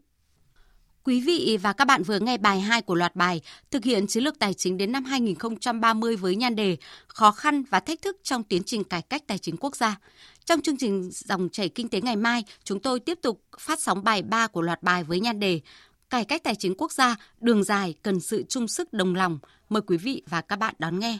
Quý 1.03 1.21
vị 1.21 1.57
và 1.61 1.73
các 1.73 1.85
bạn 1.85 2.03
vừa 2.03 2.19
nghe 2.19 2.37
bài 2.37 2.59
2 2.59 2.81
của 2.81 2.95
loạt 2.95 3.15
bài 3.15 3.41
thực 3.71 3.83
hiện 3.83 4.07
chiến 4.07 4.23
lược 4.23 4.39
tài 4.39 4.53
chính 4.53 4.77
đến 4.77 4.91
năm 4.91 5.05
2030 5.05 6.15
với 6.15 6.35
nhan 6.35 6.55
đề 6.55 6.77
Khó 7.07 7.31
khăn 7.31 7.63
và 7.63 7.79
thách 7.79 8.01
thức 8.01 8.17
trong 8.23 8.43
tiến 8.43 8.63
trình 8.63 8.83
cải 8.83 9.01
cách 9.01 9.23
tài 9.27 9.37
chính 9.37 9.57
quốc 9.57 9.75
gia. 9.75 9.99
Trong 10.45 10.61
chương 10.61 10.77
trình 10.77 11.09
Dòng 11.11 11.49
chảy 11.49 11.69
kinh 11.69 11.89
tế 11.89 12.01
ngày 12.01 12.15
mai, 12.15 12.43
chúng 12.63 12.79
tôi 12.79 12.99
tiếp 12.99 13.19
tục 13.21 13.41
phát 13.59 13.79
sóng 13.79 14.03
bài 14.03 14.21
3 14.21 14.47
của 14.47 14.61
loạt 14.61 14.83
bài 14.83 15.03
với 15.03 15.19
nhan 15.19 15.39
đề 15.39 15.61
Cải 16.09 16.25
cách 16.25 16.43
tài 16.43 16.55
chính 16.55 16.73
quốc 16.77 16.91
gia, 16.91 17.15
đường 17.39 17.63
dài 17.63 17.95
cần 18.01 18.19
sự 18.19 18.43
chung 18.49 18.67
sức 18.67 18.93
đồng 18.93 19.15
lòng. 19.15 19.39
Mời 19.69 19.81
quý 19.87 19.97
vị 19.97 20.23
và 20.27 20.41
các 20.41 20.59
bạn 20.59 20.75
đón 20.79 20.99
nghe. 20.99 21.17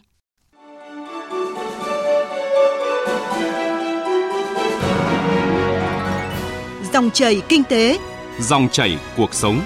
Dòng 6.94 7.12
chảy 7.14 7.42
kinh 7.50 7.64
tế, 7.64 8.00
dòng 8.40 8.70
chảy 8.72 9.00
cuộc 9.18 9.34
sống. 9.34 9.62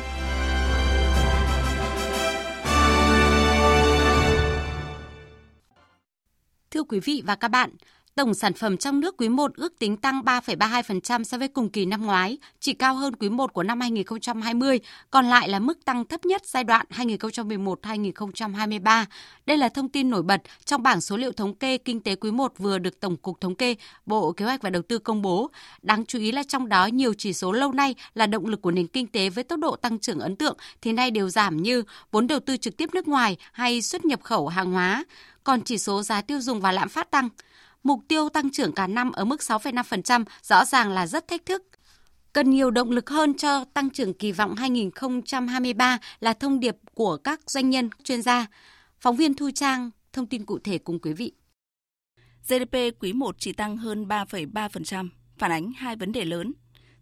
Thưa 6.71 6.83
quý 6.83 6.99
vị 6.99 7.23
và 7.25 7.35
các 7.35 7.47
bạn, 7.47 7.69
Tổng 8.15 8.33
sản 8.33 8.53
phẩm 8.53 8.77
trong 8.77 8.99
nước 8.99 9.17
quý 9.17 9.29
1 9.29 9.51
ước 9.55 9.79
tính 9.79 9.97
tăng 9.97 10.21
3,32% 10.21 11.23
so 11.23 11.37
với 11.37 11.47
cùng 11.47 11.69
kỳ 11.69 11.85
năm 11.85 12.05
ngoái, 12.05 12.37
chỉ 12.59 12.73
cao 12.73 12.95
hơn 12.95 13.15
quý 13.15 13.29
1 13.29 13.53
của 13.53 13.63
năm 13.63 13.79
2020, 13.79 14.79
còn 15.11 15.25
lại 15.25 15.49
là 15.49 15.59
mức 15.59 15.85
tăng 15.85 16.05
thấp 16.05 16.25
nhất 16.25 16.45
giai 16.45 16.63
đoạn 16.63 16.85
2011-2023. 16.89 19.05
Đây 19.45 19.57
là 19.57 19.69
thông 19.69 19.89
tin 19.89 20.09
nổi 20.09 20.23
bật 20.23 20.41
trong 20.65 20.83
bảng 20.83 21.01
số 21.01 21.17
liệu 21.17 21.31
thống 21.31 21.55
kê 21.55 21.77
kinh 21.77 21.99
tế 21.99 22.15
quý 22.15 22.31
1 22.31 22.53
vừa 22.57 22.77
được 22.77 22.99
Tổng 22.99 23.17
cục 23.17 23.41
Thống 23.41 23.55
kê, 23.55 23.75
Bộ 24.05 24.31
Kế 24.31 24.45
hoạch 24.45 24.61
và 24.61 24.69
Đầu 24.69 24.81
tư 24.81 24.99
công 24.99 25.21
bố. 25.21 25.49
Đáng 25.81 26.05
chú 26.05 26.19
ý 26.19 26.31
là 26.31 26.43
trong 26.43 26.69
đó 26.69 26.85
nhiều 26.85 27.13
chỉ 27.17 27.33
số 27.33 27.51
lâu 27.51 27.71
nay 27.71 27.95
là 28.13 28.27
động 28.27 28.45
lực 28.45 28.61
của 28.61 28.71
nền 28.71 28.87
kinh 28.87 29.07
tế 29.07 29.29
với 29.29 29.43
tốc 29.43 29.59
độ 29.59 29.75
tăng 29.75 29.99
trưởng 29.99 30.19
ấn 30.19 30.35
tượng 30.35 30.57
thì 30.81 30.93
nay 30.93 31.11
đều 31.11 31.29
giảm 31.29 31.63
như 31.63 31.83
vốn 32.11 32.27
đầu 32.27 32.39
tư 32.39 32.57
trực 32.57 32.77
tiếp 32.77 32.89
nước 32.93 33.07
ngoài 33.07 33.37
hay 33.51 33.81
xuất 33.81 34.05
nhập 34.05 34.23
khẩu 34.23 34.47
hàng 34.47 34.71
hóa, 34.71 35.03
còn 35.43 35.61
chỉ 35.61 35.77
số 35.77 36.03
giá 36.03 36.21
tiêu 36.21 36.41
dùng 36.41 36.61
và 36.61 36.71
lạm 36.71 36.89
phát 36.89 37.11
tăng 37.11 37.29
mục 37.83 37.99
tiêu 38.07 38.29
tăng 38.29 38.51
trưởng 38.51 38.71
cả 38.71 38.87
năm 38.87 39.11
ở 39.11 39.25
mức 39.25 39.39
6,5% 39.39 40.25
rõ 40.41 40.65
ràng 40.65 40.91
là 40.91 41.07
rất 41.07 41.27
thách 41.27 41.45
thức. 41.45 41.63
Cần 42.33 42.49
nhiều 42.49 42.71
động 42.71 42.91
lực 42.91 43.09
hơn 43.09 43.33
cho 43.33 43.65
tăng 43.73 43.89
trưởng 43.89 44.13
kỳ 44.13 44.31
vọng 44.31 44.55
2023 44.55 45.97
là 46.19 46.33
thông 46.33 46.59
điệp 46.59 46.77
của 46.93 47.17
các 47.17 47.39
doanh 47.51 47.69
nhân, 47.69 47.89
chuyên 48.03 48.21
gia. 48.21 48.45
Phóng 48.99 49.15
viên 49.15 49.33
Thu 49.33 49.49
Trang 49.55 49.89
thông 50.13 50.27
tin 50.27 50.45
cụ 50.45 50.59
thể 50.59 50.77
cùng 50.77 50.99
quý 50.99 51.13
vị. 51.13 51.31
GDP 52.47 52.75
quý 52.99 53.13
1 53.13 53.35
chỉ 53.39 53.53
tăng 53.53 53.77
hơn 53.77 54.05
3,3%, 54.07 55.09
phản 55.37 55.51
ánh 55.51 55.71
hai 55.77 55.95
vấn 55.95 56.11
đề 56.11 56.25
lớn. 56.25 56.53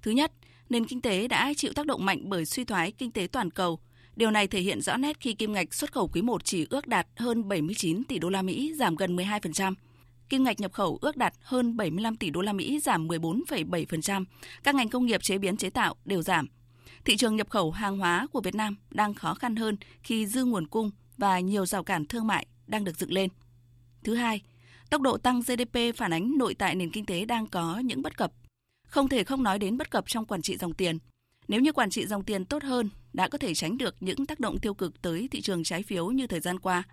Thứ 0.01 0.11
nhất, 0.11 0.31
nền 0.69 0.85
kinh 0.85 1.01
tế 1.01 1.27
đã 1.27 1.53
chịu 1.57 1.73
tác 1.73 1.85
động 1.85 2.05
mạnh 2.05 2.21
bởi 2.23 2.45
suy 2.45 2.63
thoái 2.63 2.91
kinh 2.91 3.11
tế 3.11 3.27
toàn 3.31 3.51
cầu. 3.51 3.79
Điều 4.15 4.31
này 4.31 4.47
thể 4.47 4.61
hiện 4.61 4.81
rõ 4.81 4.97
nét 4.97 5.19
khi 5.19 5.33
kim 5.33 5.53
ngạch 5.53 5.73
xuất 5.73 5.93
khẩu 5.93 6.07
quý 6.07 6.21
1 6.21 6.45
chỉ 6.45 6.67
ước 6.69 6.87
đạt 6.87 7.07
hơn 7.15 7.47
79 7.47 8.03
tỷ 8.03 8.19
đô 8.19 8.29
la 8.29 8.41
Mỹ, 8.41 8.73
giảm 8.75 8.95
gần 8.95 9.15
12%. 9.15 9.73
Kim 10.31 10.43
ngạch 10.43 10.59
nhập 10.59 10.73
khẩu 10.73 10.97
ước 11.01 11.17
đạt 11.17 11.33
hơn 11.41 11.77
75 11.77 12.15
tỷ 12.15 12.29
đô 12.29 12.41
la 12.41 12.53
Mỹ, 12.53 12.79
giảm 12.79 13.07
14,7%. 13.07 14.25
Các 14.63 14.75
ngành 14.75 14.89
công 14.89 15.05
nghiệp 15.05 15.23
chế 15.23 15.37
biến 15.37 15.57
chế 15.57 15.69
tạo 15.69 15.95
đều 16.05 16.21
giảm. 16.21 16.47
Thị 17.05 17.17
trường 17.17 17.35
nhập 17.35 17.49
khẩu 17.49 17.71
hàng 17.71 17.97
hóa 17.97 18.27
của 18.31 18.41
Việt 18.41 18.55
Nam 18.55 18.75
đang 18.89 19.13
khó 19.13 19.33
khăn 19.33 19.55
hơn 19.55 19.77
khi 20.03 20.27
dư 20.27 20.45
nguồn 20.45 20.67
cung 20.67 20.91
và 21.17 21.39
nhiều 21.39 21.65
rào 21.65 21.83
cản 21.83 22.05
thương 22.05 22.27
mại 22.27 22.47
đang 22.67 22.83
được 22.83 22.97
dựng 22.97 23.13
lên. 23.13 23.29
Thứ 24.03 24.15
hai, 24.15 24.41
tốc 24.89 25.01
độ 25.01 25.17
tăng 25.17 25.41
GDP 25.41 25.95
phản 25.95 26.13
ánh 26.13 26.37
nội 26.37 26.53
tại 26.53 26.75
nền 26.75 26.91
kinh 26.91 27.05
tế 27.05 27.25
đang 27.25 27.47
có 27.47 27.79
những 27.79 28.01
bất 28.01 28.17
cập. 28.17 28.33
Không 28.87 29.09
thể 29.09 29.23
không 29.23 29.43
nói 29.43 29.59
đến 29.59 29.77
bất 29.77 29.91
cập 29.91 30.07
trong 30.07 30.25
quản 30.25 30.41
trị 30.41 30.57
dòng 30.57 30.73
tiền. 30.73 30.97
Nếu 31.47 31.61
như 31.61 31.71
quản 31.71 31.89
trị 31.89 32.05
dòng 32.05 32.23
tiền 32.23 32.45
tốt 32.45 32.63
hơn, 32.63 32.89
đã 33.13 33.27
có 33.27 33.37
thể 33.37 33.53
tránh 33.53 33.77
được 33.77 33.95
những 33.99 34.25
tác 34.25 34.39
động 34.39 34.59
tiêu 34.59 34.73
cực 34.73 35.01
tới 35.01 35.27
thị 35.31 35.41
trường 35.41 35.63
trái 35.63 35.83
phiếu 35.83 36.07
như 36.07 36.27
thời 36.27 36.39
gian 36.39 36.59
qua. 36.59 36.83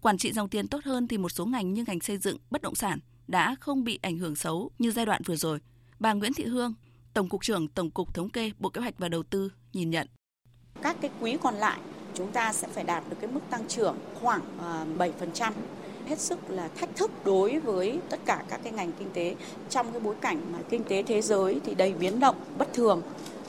Quản 0.00 0.18
trị 0.18 0.32
dòng 0.32 0.48
tiền 0.48 0.68
tốt 0.68 0.84
hơn 0.84 1.08
thì 1.08 1.18
một 1.18 1.28
số 1.28 1.46
ngành 1.46 1.74
như 1.74 1.84
ngành 1.86 2.00
xây 2.00 2.18
dựng, 2.18 2.38
bất 2.50 2.62
động 2.62 2.74
sản 2.74 2.98
đã 3.26 3.56
không 3.60 3.84
bị 3.84 3.98
ảnh 4.02 4.18
hưởng 4.18 4.36
xấu 4.36 4.70
như 4.78 4.90
giai 4.90 5.06
đoạn 5.06 5.22
vừa 5.26 5.36
rồi. 5.36 5.58
Bà 5.98 6.12
Nguyễn 6.12 6.32
Thị 6.34 6.44
Hương, 6.44 6.74
Tổng 7.14 7.28
cục 7.28 7.42
trưởng 7.42 7.68
Tổng 7.68 7.90
cục 7.90 8.14
Thống 8.14 8.30
kê 8.30 8.50
Bộ 8.58 8.68
Kế 8.68 8.80
hoạch 8.80 8.98
và 8.98 9.08
Đầu 9.08 9.22
tư 9.22 9.52
nhìn 9.72 9.90
nhận. 9.90 10.06
Các 10.82 10.96
cái 11.00 11.10
quý 11.20 11.36
còn 11.42 11.54
lại 11.54 11.78
chúng 12.14 12.32
ta 12.32 12.52
sẽ 12.52 12.68
phải 12.68 12.84
đạt 12.84 13.04
được 13.10 13.16
cái 13.20 13.30
mức 13.30 13.40
tăng 13.50 13.68
trưởng 13.68 13.96
khoảng 14.20 14.40
ờ, 14.58 14.86
7% 14.98 15.52
hết 16.08 16.18
sức 16.18 16.50
là 16.50 16.68
thách 16.68 16.96
thức 16.96 17.10
đối 17.24 17.58
với 17.58 17.98
tất 18.10 18.20
cả 18.24 18.44
các 18.48 18.60
cái 18.64 18.72
ngành 18.72 18.92
kinh 18.98 19.10
tế 19.14 19.36
trong 19.70 19.92
cái 19.92 20.00
bối 20.00 20.14
cảnh 20.20 20.40
mà 20.52 20.58
kinh 20.70 20.84
tế 20.84 21.02
thế 21.02 21.22
giới 21.22 21.60
thì 21.64 21.74
đầy 21.74 21.92
biến 21.92 22.20
động 22.20 22.36
bất 22.58 22.72
thường 22.72 23.02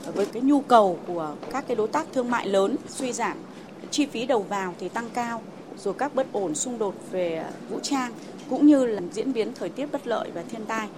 ờ, 0.05 0.11
với 0.11 0.25
cái 0.25 0.41
nhu 0.41 0.61
cầu 0.61 0.99
của 1.07 1.35
các 1.51 1.65
cái 1.67 1.75
đối 1.75 1.87
tác 1.87 2.07
thương 2.13 2.31
mại 2.31 2.47
lớn 2.47 2.75
suy 2.89 3.13
giảm 3.13 3.37
chi 3.91 4.05
phí 4.05 4.25
đầu 4.25 4.41
vào 4.41 4.75
thì 4.79 4.89
tăng 4.89 5.09
cao 5.13 5.41
rồi 5.79 5.93
các 5.97 6.15
bất 6.15 6.27
ổn 6.33 6.55
xung 6.55 6.79
đột 6.79 6.95
về 7.11 7.45
vũ 7.69 7.79
trang 7.83 8.11
cũng 8.49 8.65
như 8.65 8.85
là 8.85 9.01
diễn 9.11 9.33
biến 9.33 9.51
thời 9.55 9.69
tiết 9.69 9.85
bất 9.91 10.07
lợi 10.07 10.31
và 10.33 10.43
thiên 10.43 10.65
tai 10.65 10.89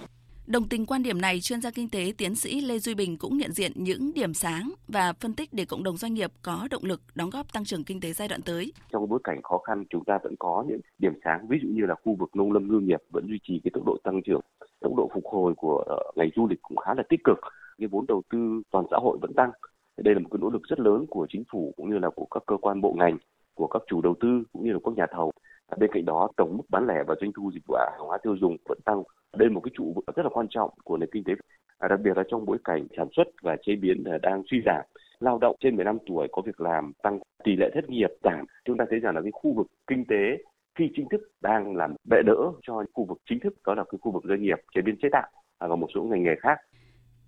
Đồng 0.46 0.68
tình 0.68 0.86
quan 0.86 1.02
điểm 1.02 1.20
này, 1.20 1.40
chuyên 1.40 1.60
gia 1.60 1.70
kinh 1.70 1.88
tế 1.88 2.12
tiến 2.18 2.34
sĩ 2.34 2.60
Lê 2.60 2.78
Duy 2.78 2.94
Bình 2.94 3.16
cũng 3.18 3.38
nhận 3.38 3.52
diện 3.52 3.72
những 3.74 4.12
điểm 4.14 4.34
sáng 4.34 4.72
và 4.88 5.12
phân 5.12 5.34
tích 5.34 5.48
để 5.52 5.64
cộng 5.64 5.82
đồng 5.82 5.96
doanh 5.96 6.14
nghiệp 6.14 6.30
có 6.42 6.68
động 6.70 6.84
lực 6.84 7.00
đóng 7.14 7.30
góp 7.30 7.52
tăng 7.52 7.64
trưởng 7.64 7.84
kinh 7.84 8.00
tế 8.00 8.12
giai 8.12 8.28
đoạn 8.28 8.42
tới. 8.42 8.72
Trong 8.92 9.08
bối 9.08 9.20
cảnh 9.24 9.42
khó 9.42 9.58
khăn, 9.58 9.84
chúng 9.90 10.04
ta 10.04 10.18
vẫn 10.22 10.34
có 10.38 10.64
những 10.68 10.80
điểm 10.98 11.12
sáng, 11.24 11.48
ví 11.48 11.58
dụ 11.62 11.68
như 11.68 11.86
là 11.86 11.94
khu 12.04 12.16
vực 12.18 12.36
nông 12.36 12.52
lâm 12.52 12.68
ngư 12.68 12.80
nghiệp 12.80 13.00
vẫn 13.10 13.26
duy 13.28 13.38
trì 13.42 13.60
cái 13.64 13.70
tốc 13.74 13.84
độ 13.86 13.96
tăng 14.04 14.20
trưởng, 14.26 14.40
tốc 14.80 14.92
độ 14.96 15.10
phục 15.14 15.24
hồi 15.26 15.54
của 15.56 15.84
ờ, 15.86 16.12
ngành 16.16 16.30
du 16.36 16.46
lịch 16.46 16.62
cũng 16.62 16.76
khá 16.76 16.94
là 16.94 17.02
tích 17.08 17.20
cực, 17.24 17.38
cái 17.78 17.88
vốn 17.88 18.06
đầu 18.06 18.22
tư 18.30 18.62
toàn 18.70 18.84
xã 18.90 18.96
hội 18.96 19.18
vẫn 19.20 19.32
tăng. 19.34 19.50
Đây 19.96 20.14
là 20.14 20.20
một 20.20 20.28
cái 20.32 20.38
nỗ 20.42 20.50
lực 20.50 20.62
rất 20.62 20.80
lớn 20.80 21.06
của 21.08 21.26
chính 21.30 21.44
phủ 21.52 21.74
cũng 21.76 21.90
như 21.90 21.98
là 21.98 22.10
của 22.10 22.26
các 22.30 22.42
cơ 22.46 22.56
quan 22.56 22.80
bộ 22.80 22.94
ngành, 22.98 23.18
của 23.54 23.66
các 23.66 23.82
chủ 23.86 24.02
đầu 24.02 24.14
tư 24.20 24.42
cũng 24.52 24.64
như 24.64 24.72
là 24.72 24.78
các 24.84 24.94
nhà 24.96 25.06
thầu. 25.10 25.32
À, 25.66 25.76
bên 25.80 25.90
cạnh 25.92 26.04
đó, 26.04 26.28
tổng 26.36 26.56
mức 26.56 26.64
bán 26.68 26.86
lẻ 26.86 27.02
và 27.06 27.14
doanh 27.20 27.32
thu 27.32 27.50
dịch 27.54 27.62
vụ 27.68 27.74
hàng 27.90 28.06
hóa 28.06 28.18
tiêu 28.22 28.36
dùng 28.40 28.56
vẫn 28.68 28.78
tăng. 28.84 29.02
Đây 29.36 29.48
là 29.48 29.54
một 29.54 29.60
cái 29.60 29.72
trụ 29.74 29.94
rất 30.16 30.22
là 30.22 30.28
quan 30.32 30.46
trọng 30.50 30.70
của 30.84 30.96
nền 30.96 31.08
kinh 31.12 31.24
tế, 31.24 31.32
à, 31.78 31.88
đặc 31.88 32.00
biệt 32.00 32.16
là 32.16 32.22
trong 32.28 32.44
bối 32.44 32.58
cảnh 32.64 32.86
sản 32.96 33.08
xuất 33.16 33.24
và 33.42 33.56
chế 33.66 33.76
biến 33.76 34.04
à, 34.04 34.18
đang 34.22 34.42
suy 34.50 34.62
giảm 34.66 34.84
lao 35.20 35.38
động 35.38 35.56
trên 35.60 35.76
15 35.76 35.98
tuổi 36.06 36.28
có 36.32 36.42
việc 36.42 36.60
làm 36.60 36.92
tăng 37.02 37.18
tỷ 37.44 37.56
lệ 37.56 37.70
thất 37.74 37.90
nghiệp 37.90 38.10
giảm. 38.24 38.44
Chúng 38.64 38.76
ta 38.76 38.84
thấy 38.90 38.98
rằng 38.98 39.14
là 39.14 39.20
cái 39.20 39.30
khu 39.32 39.52
vực 39.52 39.66
kinh 39.86 40.04
tế 40.08 40.44
phi 40.78 40.84
chính 40.96 41.08
thức 41.08 41.20
đang 41.40 41.76
làm 41.76 41.94
bệ 42.04 42.16
đỡ 42.26 42.36
cho 42.62 42.84
khu 42.92 43.04
vực 43.04 43.18
chính 43.30 43.40
thức 43.40 43.54
đó 43.66 43.74
là 43.74 43.84
cái 43.90 43.98
khu 44.02 44.12
vực 44.12 44.22
doanh 44.28 44.42
nghiệp 44.42 44.58
chế 44.74 44.80
biến 44.82 44.96
chế 45.02 45.08
tạo 45.12 45.28
và 45.60 45.76
một 45.76 45.88
số 45.94 46.02
ngành 46.02 46.22
nghề 46.22 46.34
khác. 46.40 46.58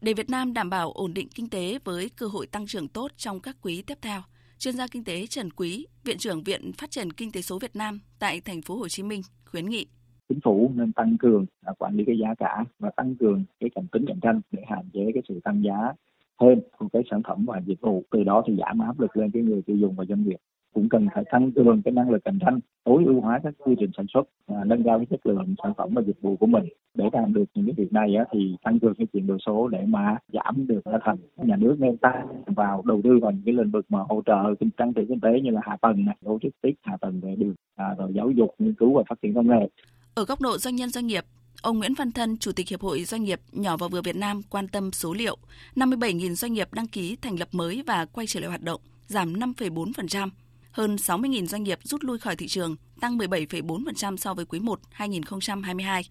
Để 0.00 0.14
Việt 0.14 0.30
Nam 0.30 0.52
đảm 0.52 0.70
bảo 0.70 0.92
ổn 0.92 1.14
định 1.14 1.28
kinh 1.34 1.50
tế 1.50 1.78
với 1.84 2.10
cơ 2.16 2.26
hội 2.26 2.46
tăng 2.46 2.66
trưởng 2.66 2.88
tốt 2.88 3.08
trong 3.16 3.40
các 3.40 3.56
quý 3.62 3.84
tiếp 3.86 3.98
theo, 4.02 4.20
chuyên 4.58 4.74
gia 4.74 4.86
kinh 4.86 5.04
tế 5.04 5.26
Trần 5.26 5.50
Quý, 5.50 5.86
viện 6.04 6.18
trưởng 6.18 6.42
Viện 6.42 6.72
Phát 6.78 6.90
triển 6.90 7.12
Kinh 7.12 7.32
tế 7.32 7.42
số 7.42 7.58
Việt 7.58 7.76
Nam 7.76 8.00
tại 8.18 8.40
thành 8.40 8.62
phố 8.62 8.76
Hồ 8.76 8.88
Chí 8.88 9.02
Minh 9.02 9.20
khuyến 9.50 9.66
nghị. 9.66 9.86
Chính 10.28 10.40
phủ 10.44 10.72
nên 10.74 10.92
tăng 10.92 11.16
cường 11.18 11.46
à, 11.62 11.72
quản 11.78 11.96
lý 11.96 12.04
cái 12.06 12.18
giá 12.18 12.34
cả 12.38 12.64
và 12.78 12.90
tăng 12.96 13.16
cường 13.16 13.44
cái 13.60 13.70
cạnh 13.74 13.86
tính 13.92 14.04
cạnh 14.08 14.20
tranh 14.22 14.40
để 14.52 14.62
hạn 14.66 14.88
chế 14.92 15.10
cái 15.14 15.22
sự 15.28 15.40
tăng 15.44 15.62
giá 15.64 15.92
thêm 16.40 16.60
của 16.78 16.88
cái 16.92 17.02
sản 17.10 17.22
phẩm 17.28 17.44
và 17.46 17.60
dịch 17.66 17.80
vụ. 17.80 18.04
Từ 18.10 18.24
đó 18.24 18.42
thì 18.46 18.56
giảm 18.58 18.78
áp 18.78 19.00
lực 19.00 19.16
lên 19.16 19.30
cái 19.30 19.42
người 19.42 19.62
tiêu 19.62 19.76
dùng 19.76 19.94
và 19.96 20.04
doanh 20.08 20.24
nghiệp 20.24 20.36
cũng 20.74 20.88
cần 20.88 21.08
phải 21.14 21.24
tăng 21.30 21.52
cường 21.52 21.82
cái 21.82 21.92
năng 21.92 22.10
lực 22.10 22.24
cạnh 22.24 22.38
tranh 22.40 22.60
tối 22.84 23.04
ưu 23.06 23.20
hóa 23.20 23.40
các 23.42 23.54
quy 23.58 23.74
trình 23.80 23.90
sản 23.96 24.06
xuất 24.14 24.22
và 24.46 24.64
nâng 24.64 24.84
cao 24.84 24.98
cái 24.98 25.06
chất 25.10 25.26
lượng 25.26 25.54
sản 25.62 25.72
phẩm 25.76 25.94
và 25.94 26.02
dịch 26.02 26.20
vụ 26.20 26.36
của 26.36 26.46
mình. 26.46 26.64
Để 26.94 27.04
làm 27.12 27.34
được 27.34 27.44
những 27.54 27.66
cái 27.66 27.74
việc 27.78 27.92
này 27.92 28.14
á, 28.14 28.24
thì 28.32 28.56
tăng 28.64 28.78
cường 28.78 28.94
cái 28.94 29.06
chuyển 29.12 29.26
đổi 29.26 29.38
số 29.46 29.68
để 29.68 29.84
mà 29.86 30.16
giảm 30.32 30.66
được 30.66 30.80
giá 30.84 30.98
thành. 31.04 31.16
Nhà 31.36 31.56
nước 31.56 31.76
nên 31.78 31.96
tăng 31.96 32.26
vào 32.46 32.82
đầu 32.86 33.00
tư 33.04 33.18
vào 33.22 33.32
những 33.32 33.42
cái 33.44 33.54
lĩnh 33.54 33.70
vực 33.70 33.86
mà 33.88 33.98
hỗ 34.08 34.22
trợ 34.26 34.54
kinh 34.60 34.70
tăng 34.70 34.92
trưởng 34.92 35.06
kinh 35.06 35.20
tế 35.20 35.40
như 35.42 35.50
là 35.50 35.60
hạ 35.64 35.76
tầng 35.82 36.04
này 36.04 36.16
logistics 36.24 36.78
hạ 36.82 36.96
tầng 37.00 37.20
về 37.20 37.34
đường 37.38 37.54
à, 37.76 37.94
rồi 37.98 38.12
giáo 38.14 38.30
dục 38.30 38.54
nghiên 38.58 38.74
cứu 38.74 38.94
và 38.94 39.02
phát 39.08 39.22
triển 39.22 39.34
công 39.34 39.48
nghệ. 39.48 39.68
Ở 40.14 40.24
góc 40.24 40.40
độ 40.40 40.58
doanh 40.58 40.76
nhân 40.76 40.90
doanh 40.90 41.06
nghiệp, 41.06 41.24
ông 41.62 41.78
Nguyễn 41.78 41.94
Văn 41.94 42.12
Thân, 42.12 42.36
Chủ 42.36 42.52
tịch 42.52 42.68
Hiệp 42.68 42.80
hội 42.80 43.04
Doanh 43.04 43.24
nghiệp 43.24 43.40
nhỏ 43.52 43.76
và 43.76 43.88
vừa 43.88 44.02
Việt 44.02 44.16
Nam 44.16 44.40
quan 44.50 44.68
tâm 44.68 44.92
số 44.92 45.14
liệu 45.14 45.36
57.000 45.76 46.34
doanh 46.34 46.52
nghiệp 46.52 46.68
đăng 46.72 46.86
ký 46.86 47.16
thành 47.22 47.38
lập 47.38 47.48
mới 47.52 47.82
và 47.86 48.06
quay 48.12 48.26
trở 48.26 48.40
lại 48.40 48.48
hoạt 48.48 48.62
động, 48.62 48.80
giảm 49.06 49.32
5,4%. 49.32 50.28
Hơn 50.74 50.96
60.000 50.96 51.46
doanh 51.46 51.62
nghiệp 51.62 51.78
rút 51.82 52.04
lui 52.04 52.18
khỏi 52.18 52.36
thị 52.36 52.48
trường, 52.48 52.76
tăng 53.00 53.18
17,4% 53.18 54.16
so 54.16 54.34
với 54.34 54.44
quý 54.44 54.60
1 54.60 54.78
2022. 54.92 56.02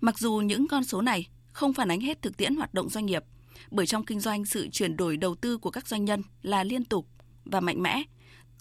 Mặc 0.00 0.18
dù 0.18 0.32
những 0.44 0.66
con 0.68 0.84
số 0.84 1.00
này 1.00 1.26
không 1.52 1.72
phản 1.72 1.90
ánh 1.90 2.00
hết 2.00 2.22
thực 2.22 2.36
tiễn 2.36 2.54
hoạt 2.54 2.74
động 2.74 2.88
doanh 2.88 3.06
nghiệp, 3.06 3.22
bởi 3.70 3.86
trong 3.86 4.04
kinh 4.04 4.20
doanh 4.20 4.44
sự 4.44 4.68
chuyển 4.72 4.96
đổi 4.96 5.16
đầu 5.16 5.34
tư 5.34 5.58
của 5.58 5.70
các 5.70 5.86
doanh 5.86 6.04
nhân 6.04 6.22
là 6.42 6.64
liên 6.64 6.84
tục 6.84 7.06
và 7.44 7.60
mạnh 7.60 7.82
mẽ, 7.82 8.02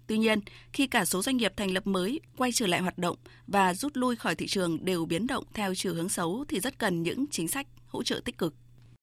Tuy 0.07 0.17
nhiên, 0.17 0.39
khi 0.73 0.87
cả 0.87 1.05
số 1.05 1.21
doanh 1.21 1.37
nghiệp 1.37 1.51
thành 1.57 1.71
lập 1.71 1.87
mới 1.87 2.19
quay 2.37 2.51
trở 2.51 2.67
lại 2.67 2.81
hoạt 2.81 2.97
động 2.97 3.15
và 3.47 3.73
rút 3.73 3.91
lui 3.95 4.15
khỏi 4.15 4.35
thị 4.35 4.45
trường 4.47 4.85
đều 4.85 5.05
biến 5.05 5.27
động 5.27 5.43
theo 5.53 5.73
chiều 5.75 5.93
hướng 5.93 6.09
xấu 6.09 6.45
thì 6.47 6.59
rất 6.59 6.79
cần 6.79 7.03
những 7.03 7.25
chính 7.31 7.47
sách 7.47 7.67
hỗ 7.87 8.03
trợ 8.03 8.21
tích 8.25 8.37
cực. 8.37 8.53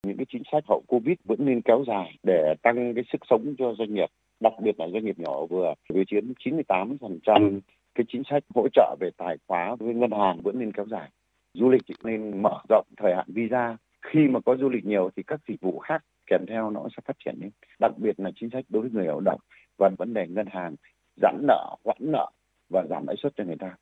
Những 0.07 0.17
cái 0.17 0.27
chính 0.33 0.43
sách 0.53 0.65
hậu 0.69 0.83
Covid 0.87 1.17
vẫn 1.25 1.39
nên 1.41 1.61
kéo 1.63 1.85
dài 1.89 2.19
để 2.23 2.55
tăng 2.63 2.93
cái 2.95 3.05
sức 3.13 3.19
sống 3.31 3.55
cho 3.59 3.75
doanh 3.79 3.95
nghiệp, 3.95 4.11
đặc 4.41 4.53
biệt 4.63 4.81
là 4.81 4.89
doanh 4.93 5.05
nghiệp 5.05 5.19
nhỏ 5.19 5.47
vừa 5.47 5.75
với 5.89 6.05
chiếm 6.11 6.25
98% 6.45 7.61
cái 7.95 8.05
chính 8.13 8.23
sách 8.31 8.43
hỗ 8.55 8.69
trợ 8.69 8.97
về 9.01 9.11
tài 9.17 9.37
khóa 9.47 9.77
với 9.79 9.95
ngân 9.95 10.11
hàng 10.11 10.41
vẫn 10.43 10.59
nên 10.59 10.73
kéo 10.73 10.87
dài. 10.91 11.11
Du 11.55 11.69
lịch 11.69 11.83
nên 12.05 12.43
mở 12.43 12.61
rộng 12.69 12.87
thời 12.97 13.15
hạn 13.15 13.27
visa. 13.29 13.77
Khi 14.03 14.21
mà 14.31 14.41
có 14.47 14.57
du 14.57 14.69
lịch 14.69 14.85
nhiều 14.85 15.11
thì 15.17 15.23
các 15.27 15.41
dịch 15.49 15.61
vụ 15.61 15.79
khác 15.79 16.05
kèm 16.27 16.41
theo 16.49 16.71
nó 16.71 16.81
sẽ 16.97 17.03
phát 17.07 17.17
triển 17.25 17.35
lên. 17.41 17.51
Đặc 17.81 17.93
biệt 17.99 18.21
là 18.21 18.31
chính 18.41 18.51
sách 18.53 18.65
đối 18.69 18.83
với 18.83 18.91
người 18.91 19.07
lao 19.07 19.21
động 19.21 19.41
và 19.79 19.91
vấn 19.99 20.15
đề 20.15 20.27
ngân 20.29 20.47
hàng 20.51 20.75
giãn 21.23 21.39
nợ, 21.43 21.77
hoãn 21.85 21.99
nợ 22.01 22.31
và 22.71 22.85
giảm 22.91 23.07
lãi 23.07 23.17
suất 23.23 23.33
cho 23.37 23.45
người 23.45 23.57
ta. 23.61 23.77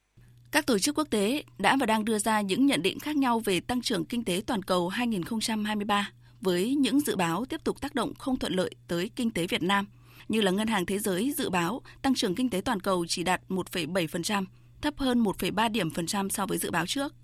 Các 0.53 0.67
tổ 0.67 0.79
chức 0.79 0.99
quốc 0.99 1.09
tế 1.11 1.43
đã 1.59 1.77
và 1.81 1.87
đang 1.87 2.05
đưa 2.05 2.19
ra 2.19 2.41
những 2.41 2.67
nhận 2.67 2.83
định 2.83 2.99
khác 2.99 3.17
nhau 3.17 3.41
về 3.45 3.61
tăng 3.61 3.83
trưởng 3.83 4.05
kinh 4.05 4.25
tế 4.25 4.41
toàn 4.47 4.63
cầu 4.63 4.89
2023 4.89 6.11
với 6.41 6.75
những 6.75 7.01
dự 7.01 7.17
báo 7.17 7.45
tiếp 7.45 7.61
tục 7.65 7.81
tác 7.81 7.95
động 7.95 8.13
không 8.19 8.37
thuận 8.37 8.53
lợi 8.53 8.71
tới 8.89 9.11
kinh 9.17 9.31
tế 9.31 9.47
Việt 9.47 9.63
Nam, 9.63 9.87
như 10.29 10.41
là 10.41 10.51
Ngân 10.51 10.69
hàng 10.69 10.87
Thế 10.87 10.99
giới 10.99 11.35
dự 11.37 11.51
báo 11.51 11.83
tăng 12.03 12.15
trưởng 12.15 12.35
kinh 12.35 12.51
tế 12.51 12.61
toàn 12.61 12.81
cầu 12.81 13.07
chỉ 13.09 13.23
đạt 13.23 13.41
1,7%, 13.49 14.45
thấp 14.83 14.95
hơn 14.97 15.23
1,3 15.23 15.71
điểm 15.71 15.91
phần 15.91 16.07
trăm 16.07 16.31
so 16.31 16.47
với 16.47 16.59
dự 16.59 16.71
báo 16.71 16.87
trước. 16.87 17.15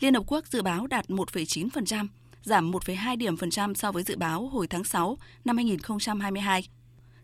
Liên 0.00 0.14
Hợp 0.14 0.22
Quốc 0.26 0.46
dự 0.46 0.62
báo 0.62 0.86
đạt 0.86 1.08
1,9%, 1.08 2.06
giảm 2.42 2.72
1,2 2.72 3.16
điểm 3.16 3.36
phần 3.36 3.50
trăm 3.50 3.74
so 3.74 3.92
với 3.92 4.02
dự 4.02 4.16
báo 4.16 4.46
hồi 4.46 4.66
tháng 4.66 4.84
6 4.84 5.18
năm 5.44 5.56
2022. 5.56 6.68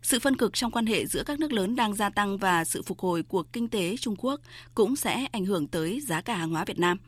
Sự 0.02 0.18
phân 0.18 0.36
cực 0.36 0.54
trong 0.54 0.70
quan 0.70 0.86
hệ 0.86 1.06
giữa 1.06 1.22
các 1.22 1.40
nước 1.40 1.52
lớn 1.52 1.76
đang 1.76 1.94
gia 1.94 2.10
tăng 2.10 2.38
và 2.38 2.64
sự 2.64 2.82
phục 2.82 3.00
hồi 3.00 3.22
của 3.22 3.42
kinh 3.42 3.68
tế 3.68 3.96
Trung 3.96 4.16
Quốc 4.18 4.40
cũng 4.74 4.96
sẽ 4.96 5.26
ảnh 5.32 5.44
hưởng 5.44 5.68
tới 5.68 6.00
giá 6.00 6.20
cả 6.20 6.34
hàng 6.34 6.50
hóa 6.50 6.64
Việt 6.64 6.78
Nam. 6.78 6.98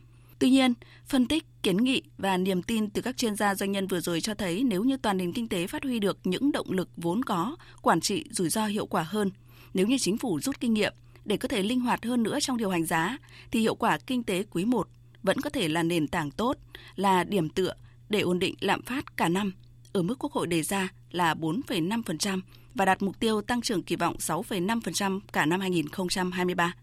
Tuy 0.43 0.49
nhiên, 0.49 0.73
phân 1.05 1.27
tích, 1.27 1.45
kiến 1.63 1.77
nghị 1.77 2.01
và 2.17 2.37
niềm 2.37 2.63
tin 2.63 2.89
từ 2.89 3.01
các 3.01 3.17
chuyên 3.17 3.35
gia 3.35 3.55
doanh 3.55 3.71
nhân 3.71 3.87
vừa 3.87 3.99
rồi 3.99 4.21
cho 4.21 4.33
thấy 4.33 4.63
nếu 4.63 4.83
như 4.83 4.97
toàn 4.97 5.17
nền 5.17 5.33
kinh 5.33 5.47
tế 5.47 5.67
phát 5.67 5.83
huy 5.83 5.99
được 5.99 6.17
những 6.23 6.51
động 6.51 6.71
lực 6.71 6.89
vốn 6.97 7.23
có, 7.23 7.55
quản 7.81 8.01
trị 8.01 8.25
rủi 8.29 8.49
ro 8.49 8.65
hiệu 8.65 8.85
quả 8.85 9.03
hơn, 9.03 9.31
nếu 9.73 9.87
như 9.87 9.97
chính 9.97 10.17
phủ 10.17 10.39
rút 10.39 10.59
kinh 10.59 10.73
nghiệm 10.73 10.93
để 11.25 11.37
có 11.37 11.47
thể 11.47 11.63
linh 11.63 11.79
hoạt 11.79 12.05
hơn 12.05 12.23
nữa 12.23 12.39
trong 12.41 12.57
điều 12.57 12.69
hành 12.69 12.85
giá, 12.85 13.17
thì 13.51 13.59
hiệu 13.59 13.75
quả 13.75 13.97
kinh 14.07 14.23
tế 14.23 14.43
quý 14.51 14.65
1 14.65 14.87
vẫn 15.23 15.41
có 15.41 15.49
thể 15.49 15.67
là 15.67 15.83
nền 15.83 16.07
tảng 16.07 16.31
tốt, 16.31 16.57
là 16.95 17.23
điểm 17.23 17.49
tựa 17.49 17.73
để 18.09 18.19
ổn 18.19 18.39
định 18.39 18.55
lạm 18.59 18.81
phát 18.81 19.17
cả 19.17 19.29
năm 19.29 19.53
ở 19.93 20.01
mức 20.01 20.15
Quốc 20.19 20.31
hội 20.31 20.47
đề 20.47 20.63
ra 20.63 20.89
là 21.11 21.33
4,5% 21.33 22.41
và 22.75 22.85
đạt 22.85 23.01
mục 23.01 23.19
tiêu 23.19 23.41
tăng 23.41 23.61
trưởng 23.61 23.83
kỳ 23.83 23.95
vọng 23.95 24.15
6,5% 24.19 25.19
cả 25.33 25.45
năm 25.45 25.59
2023. 25.59 26.73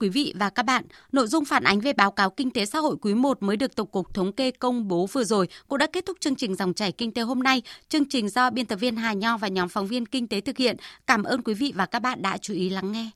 Quý 0.00 0.08
vị 0.08 0.32
và 0.36 0.50
các 0.50 0.62
bạn, 0.62 0.84
nội 1.12 1.26
dung 1.26 1.44
phản 1.44 1.64
ánh 1.64 1.80
về 1.80 1.92
báo 1.92 2.10
cáo 2.10 2.30
kinh 2.30 2.50
tế 2.50 2.66
xã 2.66 2.78
hội 2.78 2.96
quý 3.00 3.14
1 3.14 3.42
mới 3.42 3.56
được 3.56 3.76
Tổng 3.76 3.90
cục 3.90 4.14
Thống 4.14 4.32
kê 4.32 4.50
công 4.50 4.88
bố 4.88 5.06
vừa 5.06 5.24
rồi 5.24 5.48
cũng 5.68 5.78
đã 5.78 5.86
kết 5.86 6.06
thúc 6.06 6.16
chương 6.20 6.36
trình 6.36 6.54
dòng 6.54 6.74
chảy 6.74 6.92
kinh 6.92 7.12
tế 7.12 7.22
hôm 7.22 7.42
nay. 7.42 7.62
Chương 7.88 8.08
trình 8.08 8.28
do 8.28 8.50
biên 8.50 8.66
tập 8.66 8.76
viên 8.76 8.96
Hà 8.96 9.12
Nho 9.12 9.36
và 9.36 9.48
nhóm 9.48 9.68
phóng 9.68 9.86
viên 9.86 10.06
kinh 10.06 10.28
tế 10.28 10.40
thực 10.40 10.56
hiện. 10.56 10.76
Cảm 11.06 11.22
ơn 11.22 11.42
quý 11.42 11.54
vị 11.54 11.72
và 11.76 11.86
các 11.86 11.98
bạn 11.98 12.22
đã 12.22 12.38
chú 12.38 12.54
ý 12.54 12.70
lắng 12.70 12.92
nghe. 12.92 13.10